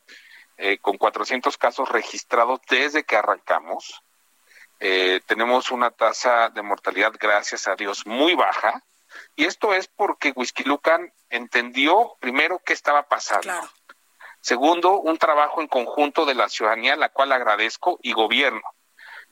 [0.58, 4.02] eh, con 400 casos registrados desde que arrancamos.
[4.80, 8.84] Eh, tenemos una tasa de mortalidad, gracias a Dios, muy baja.
[9.36, 13.54] Y esto es porque Whisky Lucan entendió primero qué estaba pasando.
[14.42, 18.62] Segundo, un trabajo en conjunto de la ciudadanía, la cual agradezco, y gobierno.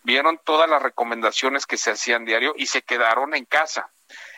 [0.04, 3.90] Vieron todas las recomendaciones que se hacían diario y se quedaron en casa.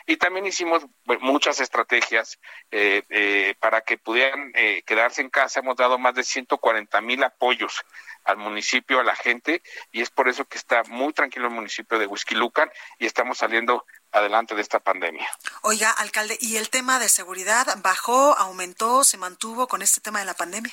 [0.06, 0.84] Y también hicimos
[1.20, 2.38] muchas estrategias
[2.70, 5.60] eh, eh, para que pudieran eh, quedarse en casa.
[5.60, 7.84] Hemos dado más de 140 mil apoyos
[8.24, 9.62] al municipio, a la gente,
[9.92, 13.84] y es por eso que está muy tranquilo el municipio de Huizquilucan y estamos saliendo
[14.12, 15.28] adelante de esta pandemia.
[15.62, 20.26] Oiga, alcalde, ¿y el tema de seguridad bajó, aumentó, se mantuvo con este tema de
[20.26, 20.72] la pandemia?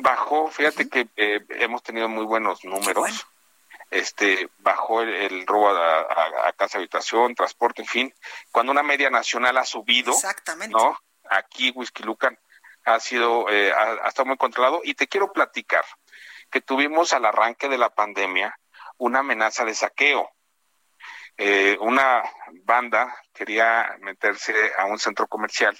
[0.00, 3.26] Bajó, fíjate que hemos tenido muy buenos números
[3.94, 8.14] este bajó el, robo a, casa habitación, transporte, en fin,
[8.50, 10.76] cuando una media nacional ha subido, Exactamente.
[10.76, 10.98] ¿no?
[11.30, 12.38] Aquí Whisky Lucan
[12.84, 15.84] ha sido eh, ha, estado muy controlado y te quiero platicar
[16.50, 18.58] que tuvimos al arranque de la pandemia
[18.98, 20.30] una amenaza de saqueo.
[21.36, 22.22] Eh, una
[22.64, 25.76] banda quería meterse a un centro comercial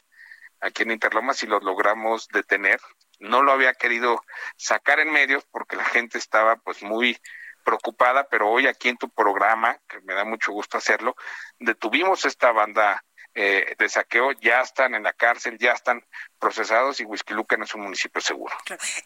[0.60, 2.80] aquí en Interlomas y los logramos detener.
[3.18, 4.24] No lo había querido
[4.56, 7.20] sacar en medios porque la gente estaba pues muy
[7.64, 11.16] preocupada, pero hoy aquí en tu programa, que me da mucho gusto hacerlo,
[11.58, 13.02] detuvimos esta banda
[13.36, 16.06] eh, de saqueo, ya están en la cárcel, ya están
[16.38, 18.54] procesados y Huizquilucan es un municipio seguro.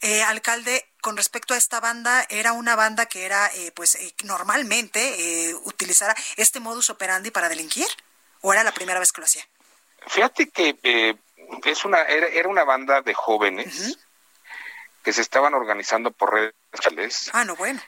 [0.03, 5.55] Eh, alcalde, con respecto a esta banda, ¿era una banda que era, eh, pues, normalmente
[5.65, 7.87] utilizara este modus operandi para delinquir?
[8.43, 9.45] ¿O era la primera vez que lo hacía?
[10.07, 11.17] Fíjate que
[11.65, 13.99] es una era, una banda de jóvenes
[15.03, 17.31] que se estaban organizando por redes sociales.
[17.33, 17.81] Ah, no, bueno.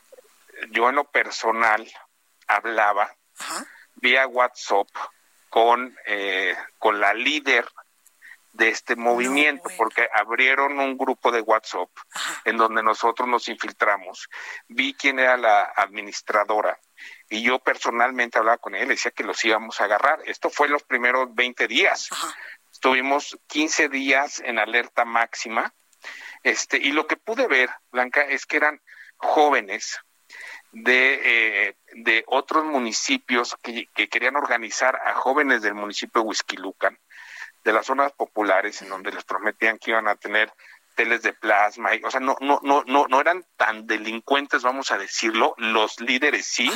[0.70, 1.90] Yo en lo personal
[2.46, 3.14] hablaba
[3.94, 4.88] vía WhatsApp
[5.48, 7.66] con, eh, con la líder
[8.52, 11.88] de este movimiento, porque abrieron un grupo de WhatsApp
[12.44, 14.28] en donde nosotros nos infiltramos.
[14.68, 16.78] Vi quién era la administradora
[17.28, 20.20] y yo personalmente hablaba con él, decía que los íbamos a agarrar.
[20.24, 22.10] Esto fue los primeros 20 días.
[22.72, 25.72] Estuvimos 15 días en alerta máxima.
[26.42, 28.80] Este, y lo que pude ver, Blanca, es que eran
[29.16, 30.00] jóvenes
[30.72, 36.98] de, eh, de otros municipios que, querían organizar a jóvenes del municipio de Huizquilucan,
[37.64, 40.52] de las zonas populares, en donde les prometían que iban a tener
[40.94, 44.90] teles de plasma, y, o sea, no, no, no, no, no eran tan delincuentes, vamos
[44.90, 46.70] a decirlo, los líderes sí,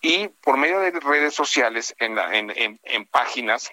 [0.00, 3.70] y por medio de redes sociales, en, en, en, páginas,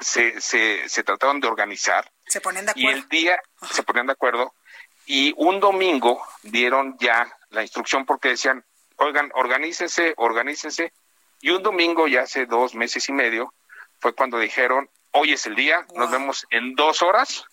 [0.00, 2.10] se, se, se trataron de organizar.
[2.26, 2.90] Se ponen de acuerdo.
[2.90, 3.38] Y el día,
[3.70, 4.54] se ponían de acuerdo,
[5.06, 8.64] y un domingo dieron ya la instrucción porque decían,
[8.96, 10.92] oigan, organícense, organícense.
[11.40, 13.52] Y un domingo, ya hace dos meses y medio,
[14.00, 17.44] fue cuando dijeron, hoy es el día, nos vemos en dos horas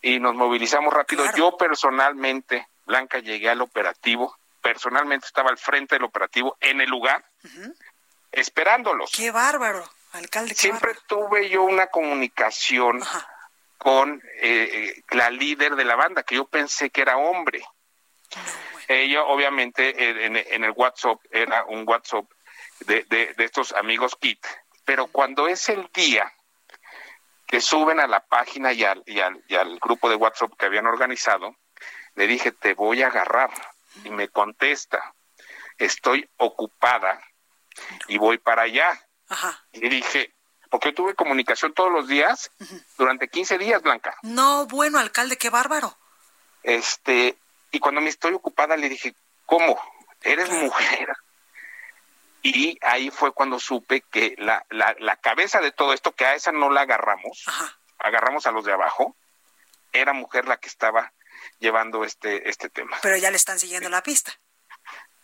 [0.00, 1.24] y nos movilizamos rápido.
[1.36, 7.24] Yo personalmente, Blanca, llegué al operativo, personalmente estaba al frente del operativo en el lugar,
[8.30, 9.10] esperándolos.
[9.12, 10.54] Qué bárbaro, alcalde.
[10.54, 13.02] Siempre tuve yo una comunicación
[13.78, 17.64] con eh, la líder de la banda, que yo pensé que era hombre.
[18.88, 22.24] Ella, obviamente, en, el WhatsApp era un WhatsApp
[22.80, 24.44] de, de, estos amigos Kit,
[24.84, 26.32] pero cuando es el día
[27.46, 30.66] que suben a la página y al, y al, y al grupo de WhatsApp que
[30.66, 31.56] habían organizado,
[32.14, 33.50] le dije, te voy a agarrar.
[34.04, 35.14] Y me contesta,
[35.78, 37.20] estoy ocupada
[38.08, 39.00] y voy para allá.
[39.72, 40.34] Y dije,
[40.70, 42.50] porque tuve comunicación todos los días
[42.96, 44.16] durante 15 días, Blanca.
[44.22, 45.96] No, bueno, alcalde, qué bárbaro.
[46.62, 47.36] Este,
[47.70, 49.14] y cuando me estoy ocupada le dije,
[49.46, 49.80] ¿cómo?
[50.22, 51.08] Eres mujer.
[52.42, 56.34] Y ahí fue cuando supe que la, la, la, cabeza de todo esto, que a
[56.34, 57.44] esa no la agarramos,
[57.98, 59.16] agarramos a los de abajo,
[59.92, 61.12] era mujer la que estaba
[61.58, 62.98] llevando este, este tema.
[63.02, 64.38] Pero ya le están siguiendo la pista.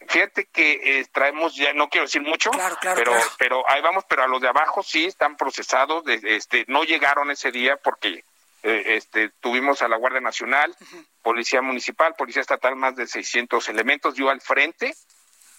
[0.09, 2.51] Fíjate que eh, traemos ya, no quiero decir mucho,
[2.95, 6.85] pero, pero ahí vamos, pero a los de abajo sí están procesados, de, este, no
[6.85, 8.25] llegaron ese día porque
[8.63, 10.75] eh, este, tuvimos a la Guardia Nacional,
[11.23, 14.95] Policía Municipal, Policía Estatal, más de 600 elementos, yo al frente,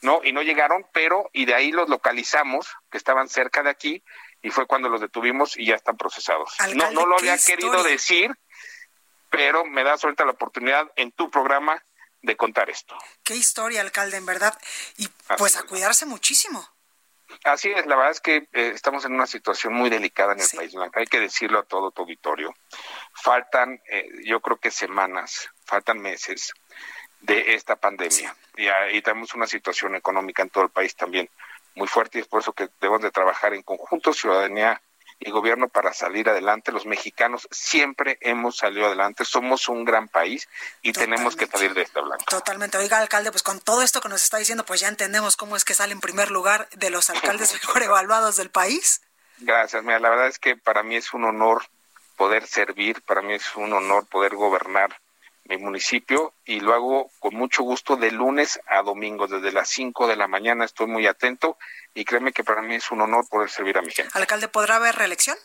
[0.01, 0.21] ¿no?
[0.23, 4.03] Y no llegaron, pero, y de ahí los localizamos, que estaban cerca de aquí,
[4.41, 6.55] y fue cuando los detuvimos y ya están procesados.
[6.75, 8.31] no, no lo había querido decir,
[9.29, 11.83] pero me da suelta la oportunidad en tu programa
[12.25, 12.97] de contar esto.
[13.23, 14.57] Qué historia, alcalde, en verdad.
[14.97, 15.07] Y
[15.37, 16.67] pues a cuidarse muchísimo.
[17.43, 20.49] Así es, la verdad es que eh, estamos en una situación muy delicada en el
[20.49, 22.53] país hay que decirlo a todo tu auditorio.
[23.13, 26.53] Faltan, eh, yo creo que semanas, faltan meses
[27.21, 31.29] de esta pandemia y, y tenemos una situación económica en todo el país también
[31.73, 34.81] muy fuerte y es por eso que debemos de trabajar en conjunto, ciudadanía
[35.19, 36.71] y gobierno para salir adelante.
[36.71, 40.47] Los mexicanos siempre hemos salido adelante, somos un gran país
[40.81, 42.25] y tenemos que salir de esta blanca.
[42.29, 42.77] Totalmente.
[42.77, 45.65] Oiga, alcalde, pues con todo esto que nos está diciendo, pues ya entendemos cómo es
[45.65, 49.01] que sale en primer lugar de los alcaldes mejor evaluados del país.
[49.37, 51.65] Gracias, mira, la verdad es que para mí es un honor
[52.15, 54.97] poder servir, para mí es un honor poder gobernar
[55.45, 60.07] mi municipio y lo hago con mucho gusto de lunes a domingo, desde las 5
[60.07, 61.57] de la mañana estoy muy atento
[61.93, 64.11] y créeme que para mí es un honor poder servir a mi gente.
[64.13, 65.37] ¿Alcalde podrá haber reelección?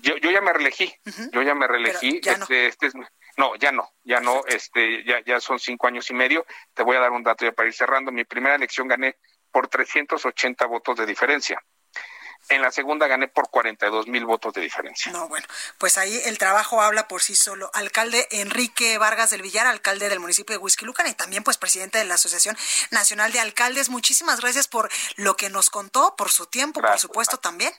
[0.00, 0.94] Yo, yo ya me reelegí,
[1.32, 2.44] yo ya me reelegí, ya no.
[2.44, 2.90] Este, este
[3.36, 6.46] no, ya no, ya no, este, ya, ya son cinco años y medio.
[6.74, 8.12] Te voy a dar un dato ya para ir cerrando.
[8.12, 9.16] Mi primera elección gané
[9.50, 11.60] por 380 votos de diferencia.
[12.48, 15.10] En la segunda gané por 42 mil votos de diferencia.
[15.12, 15.46] No, bueno,
[15.78, 17.70] pues ahí el trabajo habla por sí solo.
[17.72, 22.04] Alcalde Enrique Vargas del Villar, alcalde del municipio de Lucan y también pues presidente de
[22.04, 22.56] la Asociación
[22.90, 23.88] Nacional de Alcaldes.
[23.88, 27.72] Muchísimas gracias por lo que nos contó, por su tiempo, por supuesto también.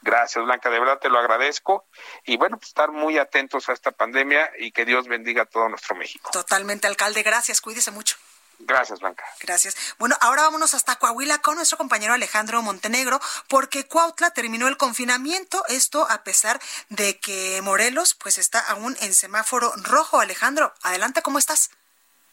[0.00, 1.86] Gracias, Blanca, de verdad te lo agradezco.
[2.24, 5.68] Y bueno, pues estar muy atentos a esta pandemia y que Dios bendiga a todo
[5.68, 6.30] nuestro México.
[6.32, 8.16] Totalmente, alcalde, gracias, cuídese mucho.
[8.60, 9.24] Gracias, Blanca.
[9.40, 9.94] Gracias.
[9.98, 15.62] Bueno, ahora vámonos hasta Coahuila con nuestro compañero Alejandro Montenegro, porque Cuautla terminó el confinamiento,
[15.68, 20.20] esto a pesar de que Morelos pues está aún en semáforo rojo.
[20.20, 21.70] Alejandro, adelante, ¿cómo estás?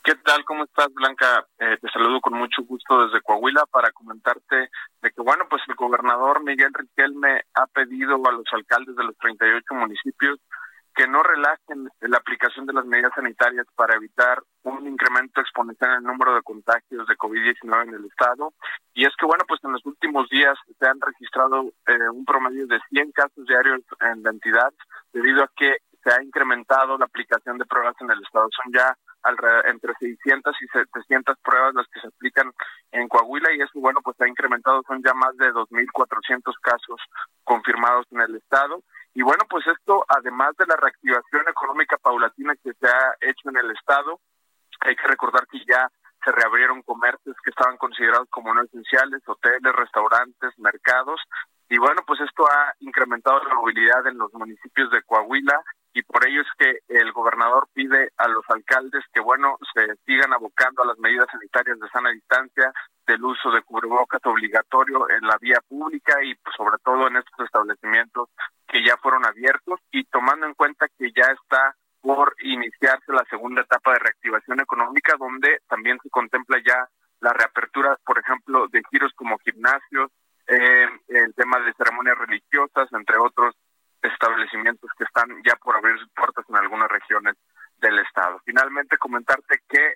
[0.06, 0.46] ¿Qué tal?
[0.46, 1.48] ¿Cómo estás, Blanca?
[1.58, 4.70] Eh, te saludo con mucho gusto desde Coahuila para comentarte
[5.02, 9.18] de que, bueno, pues el gobernador Miguel Riquelme ha pedido a los alcaldes de los
[9.18, 10.40] 38 municipios
[10.96, 15.98] que no relajen la aplicación de las medidas sanitarias para evitar un incremento exponencial en
[15.98, 18.54] el número de contagios de COVID-19 en el estado.
[18.94, 22.66] Y es que, bueno, pues en los últimos días se han registrado eh, un promedio
[22.68, 24.74] de 100 casos diarios en la entidad,
[25.12, 28.48] debido a que se ha incrementado la aplicación de pruebas en el estado.
[28.64, 28.96] Son ya
[29.66, 32.52] entre 600 y 700 pruebas las que se aplican
[32.92, 37.02] en Coahuila y eso, bueno, pues ha incrementado, son ya más de 2.400 casos
[37.44, 38.84] confirmados en el estado
[39.16, 43.58] y bueno, pues esto, además de la reactivación económica paulatina que se ha hecho en
[43.58, 44.20] el Estado,
[44.82, 45.90] hay que recordar que ya
[46.24, 51.22] se reabrieron comercios que estaban considerados como no esenciales, hoteles, restaurantes, mercados,
[51.70, 55.62] y bueno, pues esto ha incrementado la movilidad en los municipios de Coahuila
[55.94, 60.34] y por ello es que el gobernador pide a los alcaldes que, bueno, se sigan
[60.34, 62.72] abocando a las medidas sanitarias de sana distancia,
[63.06, 67.46] del uso de cubrebocas obligatorio en la vía pública y pues, sobre todo en estos
[67.46, 68.30] establecimientos
[68.68, 73.62] que ya fueron abiertos y tomando en cuenta que ya está por iniciarse la segunda
[73.62, 76.88] etapa de reactivación económica donde también se contempla ya
[77.20, 80.12] la reapertura, por ejemplo, de giros como gimnasios,
[80.48, 83.56] eh, el tema de ceremonias religiosas, entre otros
[84.02, 87.36] establecimientos que están ya por abrir sus puertas en algunas regiones
[87.80, 88.40] del estado.
[88.46, 89.96] Finalmente, comentarte que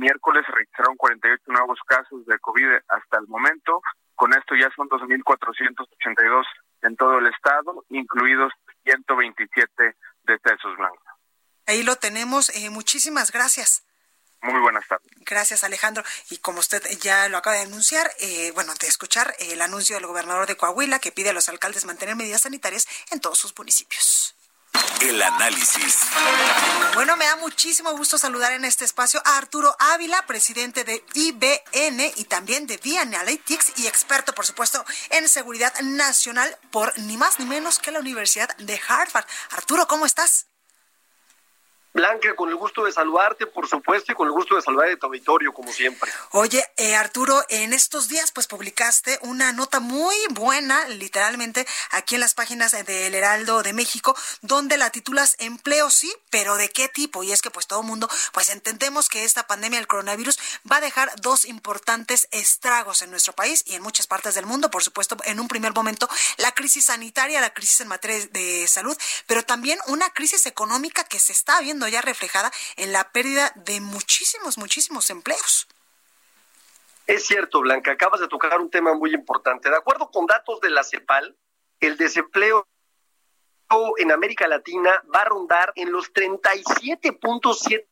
[0.00, 3.82] miércoles se registraron 48 nuevos casos de COVID hasta el momento.
[4.16, 6.44] Con esto ya son 2.482
[6.82, 8.52] en todo el estado, incluidos
[8.84, 11.06] 127 decesos blancos.
[11.66, 12.48] Ahí lo tenemos.
[12.56, 13.84] Eh, muchísimas gracias.
[14.42, 15.06] Muy buenas tardes.
[15.26, 16.02] Gracias, Alejandro.
[16.30, 20.06] Y como usted ya lo acaba de anunciar, eh, bueno, de escuchar el anuncio del
[20.06, 24.34] gobernador de Coahuila que pide a los alcaldes mantener medidas sanitarias en todos sus municipios.
[25.00, 26.00] El análisis.
[26.94, 32.12] Bueno, me da muchísimo gusto saludar en este espacio a Arturo Ávila, presidente de IBN
[32.16, 37.38] y también de V Analytics y experto, por supuesto, en seguridad nacional por ni más
[37.38, 39.24] ni menos que la Universidad de Harvard.
[39.50, 40.49] Arturo, ¿cómo estás?
[41.92, 44.96] Blanca, con el gusto de saludarte, por supuesto, y con el gusto de saludar a
[44.96, 46.12] tu auditorio, como siempre.
[46.30, 52.20] Oye, eh, Arturo, en estos días, pues publicaste una nota muy buena, literalmente, aquí en
[52.20, 57.24] las páginas del Heraldo de México, donde la titulas Empleo sí, pero ¿de qué tipo?
[57.24, 60.38] Y es que, pues, todo mundo, pues, entendemos que esta pandemia del coronavirus
[60.70, 64.70] va a dejar dos importantes estragos en nuestro país y en muchas partes del mundo.
[64.70, 68.96] Por supuesto, en un primer momento, la crisis sanitaria, la crisis en materia de salud,
[69.26, 73.80] pero también una crisis económica que se está viendo ya reflejada en la pérdida de
[73.80, 75.68] muchísimos, muchísimos empleos.
[77.06, 79.68] Es cierto, Blanca, acabas de tocar un tema muy importante.
[79.68, 81.36] De acuerdo con datos de la CEPAL,
[81.80, 82.68] el desempleo
[83.98, 87.84] en América Latina va a rondar en los 37.7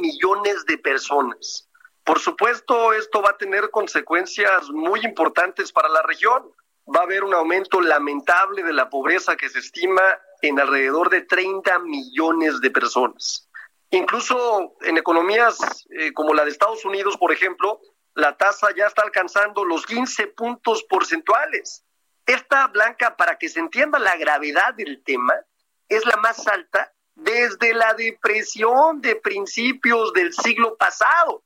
[0.00, 1.68] millones de personas.
[2.04, 6.52] Por supuesto, esto va a tener consecuencias muy importantes para la región.
[6.92, 10.02] Va a haber un aumento lamentable de la pobreza que se estima
[10.42, 13.48] en alrededor de 30 millones de personas.
[13.90, 15.58] Incluso en economías
[15.90, 17.80] eh, como la de Estados Unidos, por ejemplo,
[18.14, 21.84] la tasa ya está alcanzando los 15 puntos porcentuales.
[22.26, 25.34] Esta blanca, para que se entienda la gravedad del tema,
[25.88, 31.42] es la más alta desde la depresión de principios del siglo pasado.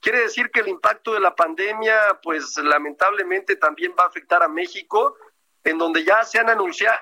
[0.00, 4.48] Quiere decir que el impacto de la pandemia, pues lamentablemente también va a afectar a
[4.48, 5.16] México,
[5.62, 6.98] en donde ya se han anunciado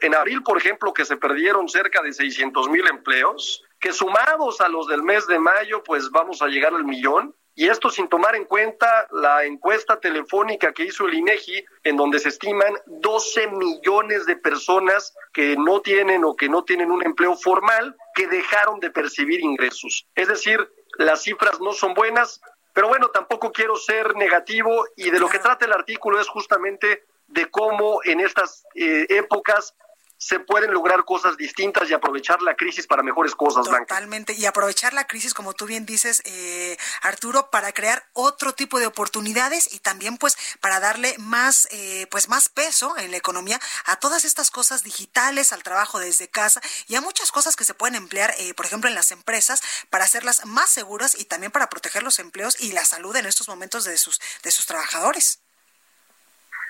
[0.00, 4.68] en abril, por ejemplo, que se perdieron cerca de 600 mil empleos, que sumados a
[4.68, 7.34] los del mes de mayo, pues vamos a llegar al millón.
[7.54, 12.18] Y esto sin tomar en cuenta la encuesta telefónica que hizo el INEGI, en donde
[12.18, 17.36] se estiman 12 millones de personas que no tienen o que no tienen un empleo
[17.36, 20.06] formal, que dejaron de percibir ingresos.
[20.14, 20.66] Es decir,
[20.96, 22.40] las cifras no son buenas,
[22.72, 27.04] pero bueno, tampoco quiero ser negativo y de lo que trata el artículo es justamente
[27.32, 29.74] de cómo en estas eh, épocas
[30.18, 34.92] se pueden lograr cosas distintas y aprovechar la crisis para mejores cosas, Totalmente, y aprovechar
[34.92, 39.80] la crisis, como tú bien dices, eh, Arturo, para crear otro tipo de oportunidades y
[39.80, 44.52] también pues para darle más, eh, pues más peso en la economía a todas estas
[44.52, 48.66] cosas digitales, al trabajo desde casa y a muchas cosas que se pueden emplear, por
[48.66, 49.60] ejemplo, en las empresas
[49.90, 53.48] para hacerlas más seguras y también para proteger los empleos y la salud en estos
[53.48, 55.41] momentos de sus, de sus trabajadores.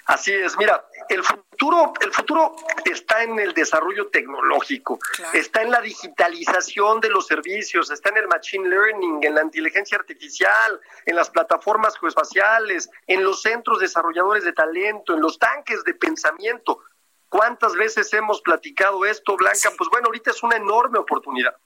[0.07, 4.99] Así es, mira, el futuro, el futuro está en el desarrollo tecnológico,
[5.33, 9.97] está en la digitalización de los servicios, está en el machine learning, en la inteligencia
[9.97, 15.95] artificial, en las plataformas geoespaciales, en los centros desarrolladores de talento, en los tanques de
[15.95, 16.81] pensamiento.
[17.29, 19.71] ¿Cuántas veces hemos platicado esto, Blanca?
[19.79, 21.57] Pues bueno, ahorita es una enorme oportunidad.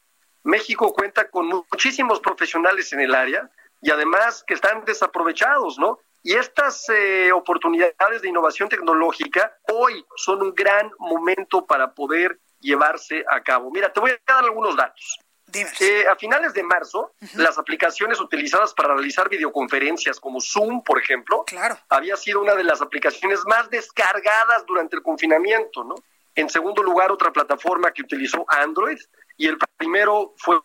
[0.42, 5.98] México cuenta con muchísimos profesionales en el área y además que están desaprovechados, ¿no?
[6.26, 13.24] Y estas eh, oportunidades de innovación tecnológica hoy son un gran momento para poder llevarse
[13.30, 13.70] a cabo.
[13.70, 15.20] Mira, te voy a dar algunos datos.
[15.52, 21.44] Eh, a finales de marzo, las aplicaciones utilizadas para realizar videoconferencias como Zoom, por ejemplo,
[21.46, 21.78] claro.
[21.90, 25.94] había sido una de las aplicaciones más descargadas durante el confinamiento, ¿no?
[26.34, 28.98] En segundo lugar, otra plataforma que utilizó Android
[29.36, 30.58] y el primero fue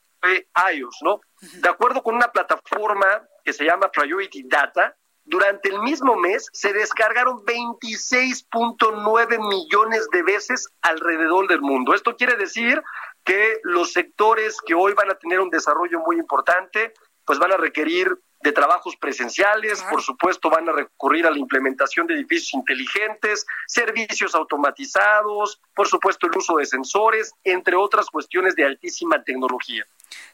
[0.74, 1.22] iOS, ¿no?
[1.40, 6.74] De acuerdo con una plataforma que se llama Priority Data, durante el mismo mes se
[6.74, 11.94] descargaron 26.9 millones de veces alrededor del mundo.
[11.94, 12.82] Esto quiere decir
[13.24, 16.94] que los sectores que hoy van a tener un desarrollo muy importante,
[17.26, 22.08] pues van a requerir de trabajos presenciales, por supuesto van a recurrir a la implementación
[22.08, 28.66] de edificios inteligentes, servicios automatizados, por supuesto el uso de sensores, entre otras cuestiones de
[28.66, 29.86] altísima tecnología.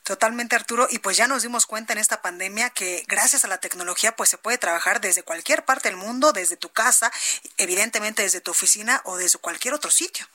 [0.03, 0.88] Totalmente, Arturo.
[0.89, 4.30] Y pues ya nos dimos cuenta en esta pandemia que gracias a la tecnología pues
[4.30, 7.12] se puede trabajar desde cualquier parte del mundo, desde tu casa,
[7.58, 10.26] evidentemente desde tu oficina o desde cualquier otro sitio.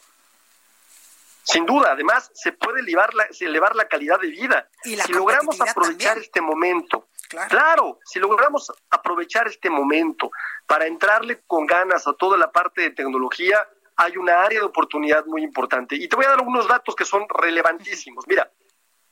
[1.45, 4.69] Sin duda, además se puede elevar la, elevar la calidad de vida.
[4.85, 7.09] Y la si logramos aprovechar este momento,
[7.49, 7.99] claro.
[8.05, 10.31] si logramos aprovechar este momento
[10.67, 13.59] para entrarle con ganas a toda la parte de tecnología,
[13.97, 15.97] hay una área de oportunidad muy importante.
[15.97, 18.27] Y te voy a dar algunos datos que son relevantísimos.
[18.27, 18.51] Mira,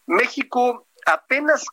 [0.06, 1.66] México apenas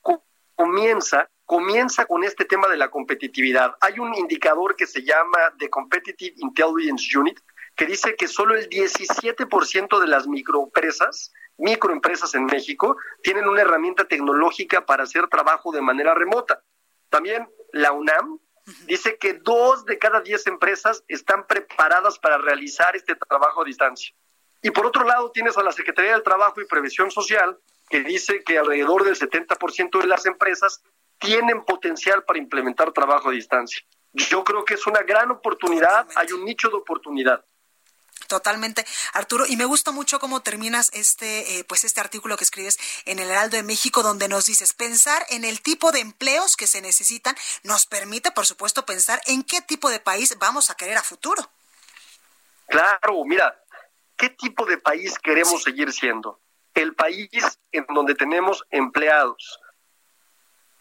[0.56, 3.74] comienza comienza con este tema de la competitividad.
[3.80, 7.40] Hay un indicador que se llama The Competitive Intelligence Unit,
[7.78, 14.06] que dice que solo el 17% de las microempresas, microempresas en México, tienen una herramienta
[14.06, 16.64] tecnológica para hacer trabajo de manera remota.
[17.10, 18.40] También la UNAM
[18.88, 24.14] dice que dos de cada diez empresas están preparadas para realizar este trabajo a distancia.
[24.64, 27.60] Y por otro lado, tienes a la Secretaría del Trabajo y Previsión Social,
[27.90, 30.82] que dice que alrededor del 70% de las empresas
[31.20, 33.86] tienen potencial para implementar trabajo a distancia.
[34.14, 37.46] Yo creo que es una gran oportunidad, hay un nicho de oportunidad.
[38.28, 42.78] Totalmente, Arturo, y me gusta mucho cómo terminas este, eh, pues este artículo que escribes
[43.06, 46.68] en el Heraldo de México, donde nos dices pensar en el tipo de empleos que
[46.68, 50.98] se necesitan nos permite, por supuesto, pensar en qué tipo de país vamos a querer
[50.98, 51.50] a futuro.
[52.68, 53.64] Claro, mira,
[54.18, 56.40] ¿qué tipo de país queremos seguir siendo?
[56.78, 59.60] el país en donde tenemos empleados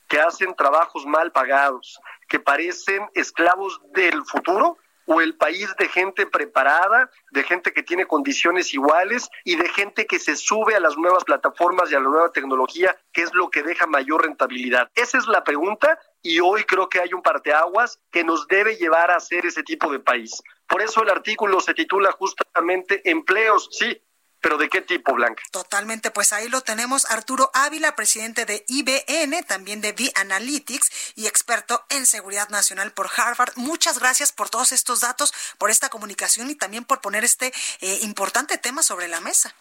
[0.08, 6.26] que hacen trabajos mal pagados, que parecen esclavos del futuro, o el país de gente
[6.26, 10.96] preparada, de gente que tiene condiciones iguales y de gente que se sube a las
[10.96, 14.90] nuevas plataformas y a la nueva tecnología, que es lo que deja mayor rentabilidad.
[14.94, 19.10] Esa es la pregunta y hoy creo que hay un parteaguas que nos debe llevar
[19.10, 20.42] a ser ese tipo de país.
[20.66, 24.02] Por eso el artículo se titula justamente Empleos, sí,
[24.40, 25.42] pero ¿de qué tipo, Blanca?
[25.50, 27.10] Totalmente, pues ahí lo tenemos.
[27.10, 33.52] Arturo Ávila, presidente de IBN, también de V-Analytics y experto en seguridad nacional por Harvard.
[33.56, 37.98] Muchas gracias por todos estos datos, por esta comunicación y también por poner este eh,
[38.02, 39.54] importante tema sobre la mesa.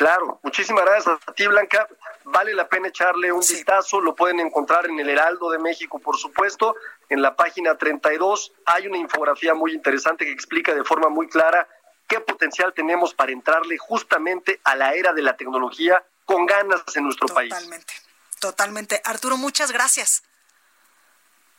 [0.00, 1.86] Claro, muchísimas gracias a ti, Blanca.
[2.24, 4.00] Vale la pena echarle un vistazo.
[4.00, 6.74] Lo pueden encontrar en el Heraldo de México, por supuesto.
[7.10, 11.68] En la página 32 hay una infografía muy interesante que explica de forma muy clara
[12.10, 17.04] qué potencial tenemos para entrarle justamente a la era de la tecnología con ganas en
[17.04, 17.50] nuestro país.
[17.50, 17.94] Totalmente,
[18.40, 19.00] totalmente.
[19.04, 20.24] Arturo, muchas gracias.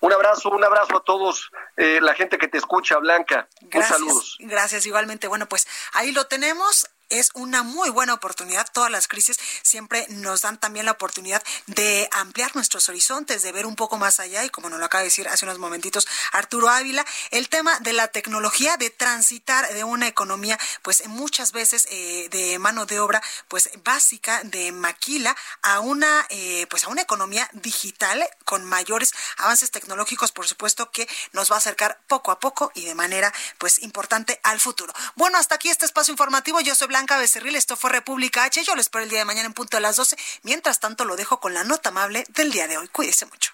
[0.02, 3.48] Un abrazo, un abrazo a todos, eh, la gente que te escucha, Blanca.
[3.62, 4.38] Gracias, un saludos.
[4.40, 5.28] Gracias, igualmente.
[5.28, 8.66] Bueno, pues ahí lo tenemos es una muy buena oportunidad.
[8.74, 13.66] Todas las crisis siempre nos dan también la oportunidad de ampliar nuestros horizontes, de ver
[13.66, 16.70] un poco más allá y como nos lo acaba de decir hace unos momentitos Arturo
[16.70, 22.30] Ávila, el tema de la tecnología, de transitar de una economía pues muchas veces eh,
[22.32, 27.50] de mano de obra pues básica, de maquila, a una eh, pues a una economía
[27.54, 32.72] digital con mayores avances tecnológicos, por supuesto que nos va a acercar poco a poco
[32.74, 34.94] y de manera pues importante al futuro.
[35.16, 36.62] Bueno, hasta aquí este espacio informativo.
[36.62, 38.64] Yo soy Blanca Blanca esto fue República H.
[38.64, 40.16] Yo lo espero el día de mañana en punto de las 12.
[40.44, 42.88] Mientras tanto, lo dejo con la nota amable del día de hoy.
[42.90, 43.54] Cuídese mucho.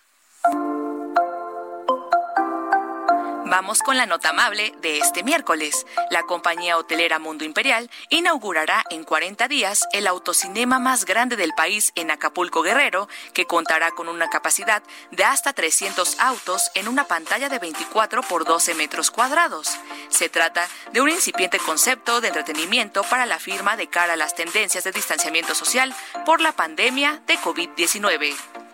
[3.58, 5.88] Vamos con la nota amable de este miércoles.
[6.12, 11.91] La compañía hotelera Mundo Imperial inaugurará en 40 días el autocinema más grande del país
[11.95, 17.49] en Acapulco Guerrero, que contará con una capacidad de hasta 300 autos en una pantalla
[17.49, 19.76] de 24 por 12 metros cuadrados.
[20.10, 24.36] Se trata de un incipiente concepto de entretenimiento para la firma de cara a las
[24.36, 25.95] tendencias de distanciamiento social
[26.28, 28.66] por la pandemia de COVID-19.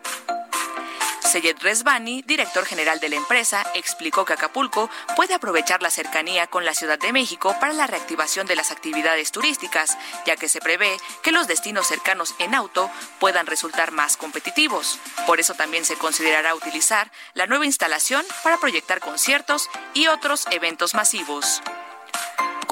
[1.34, 6.64] Seyed Resvani, director general de la empresa, explicó que Acapulco puede aprovechar la cercanía con
[6.64, 10.96] la Ciudad de México para la reactivación de las actividades turísticas, ya que se prevé
[11.24, 12.88] que los destinos cercanos en auto
[13.20, 15.00] puedan resultar más competitivos.
[15.26, 20.94] Por eso también se considerará utilizar la nueva instalación para proyectar conciertos y otros eventos
[20.94, 21.64] masivos.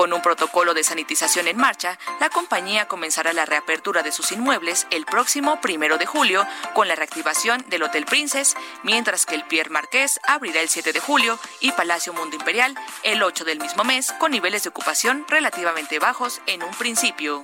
[0.01, 4.87] Con un protocolo de sanitización en marcha, la compañía comenzará la reapertura de sus inmuebles
[4.89, 6.43] el próximo primero de julio
[6.73, 10.99] con la reactivación del Hotel Princess, mientras que el Pierre Marqués abrirá el 7 de
[10.99, 12.73] julio y Palacio Mundo Imperial
[13.03, 17.43] el 8 del mismo mes con niveles de ocupación relativamente bajos en un principio.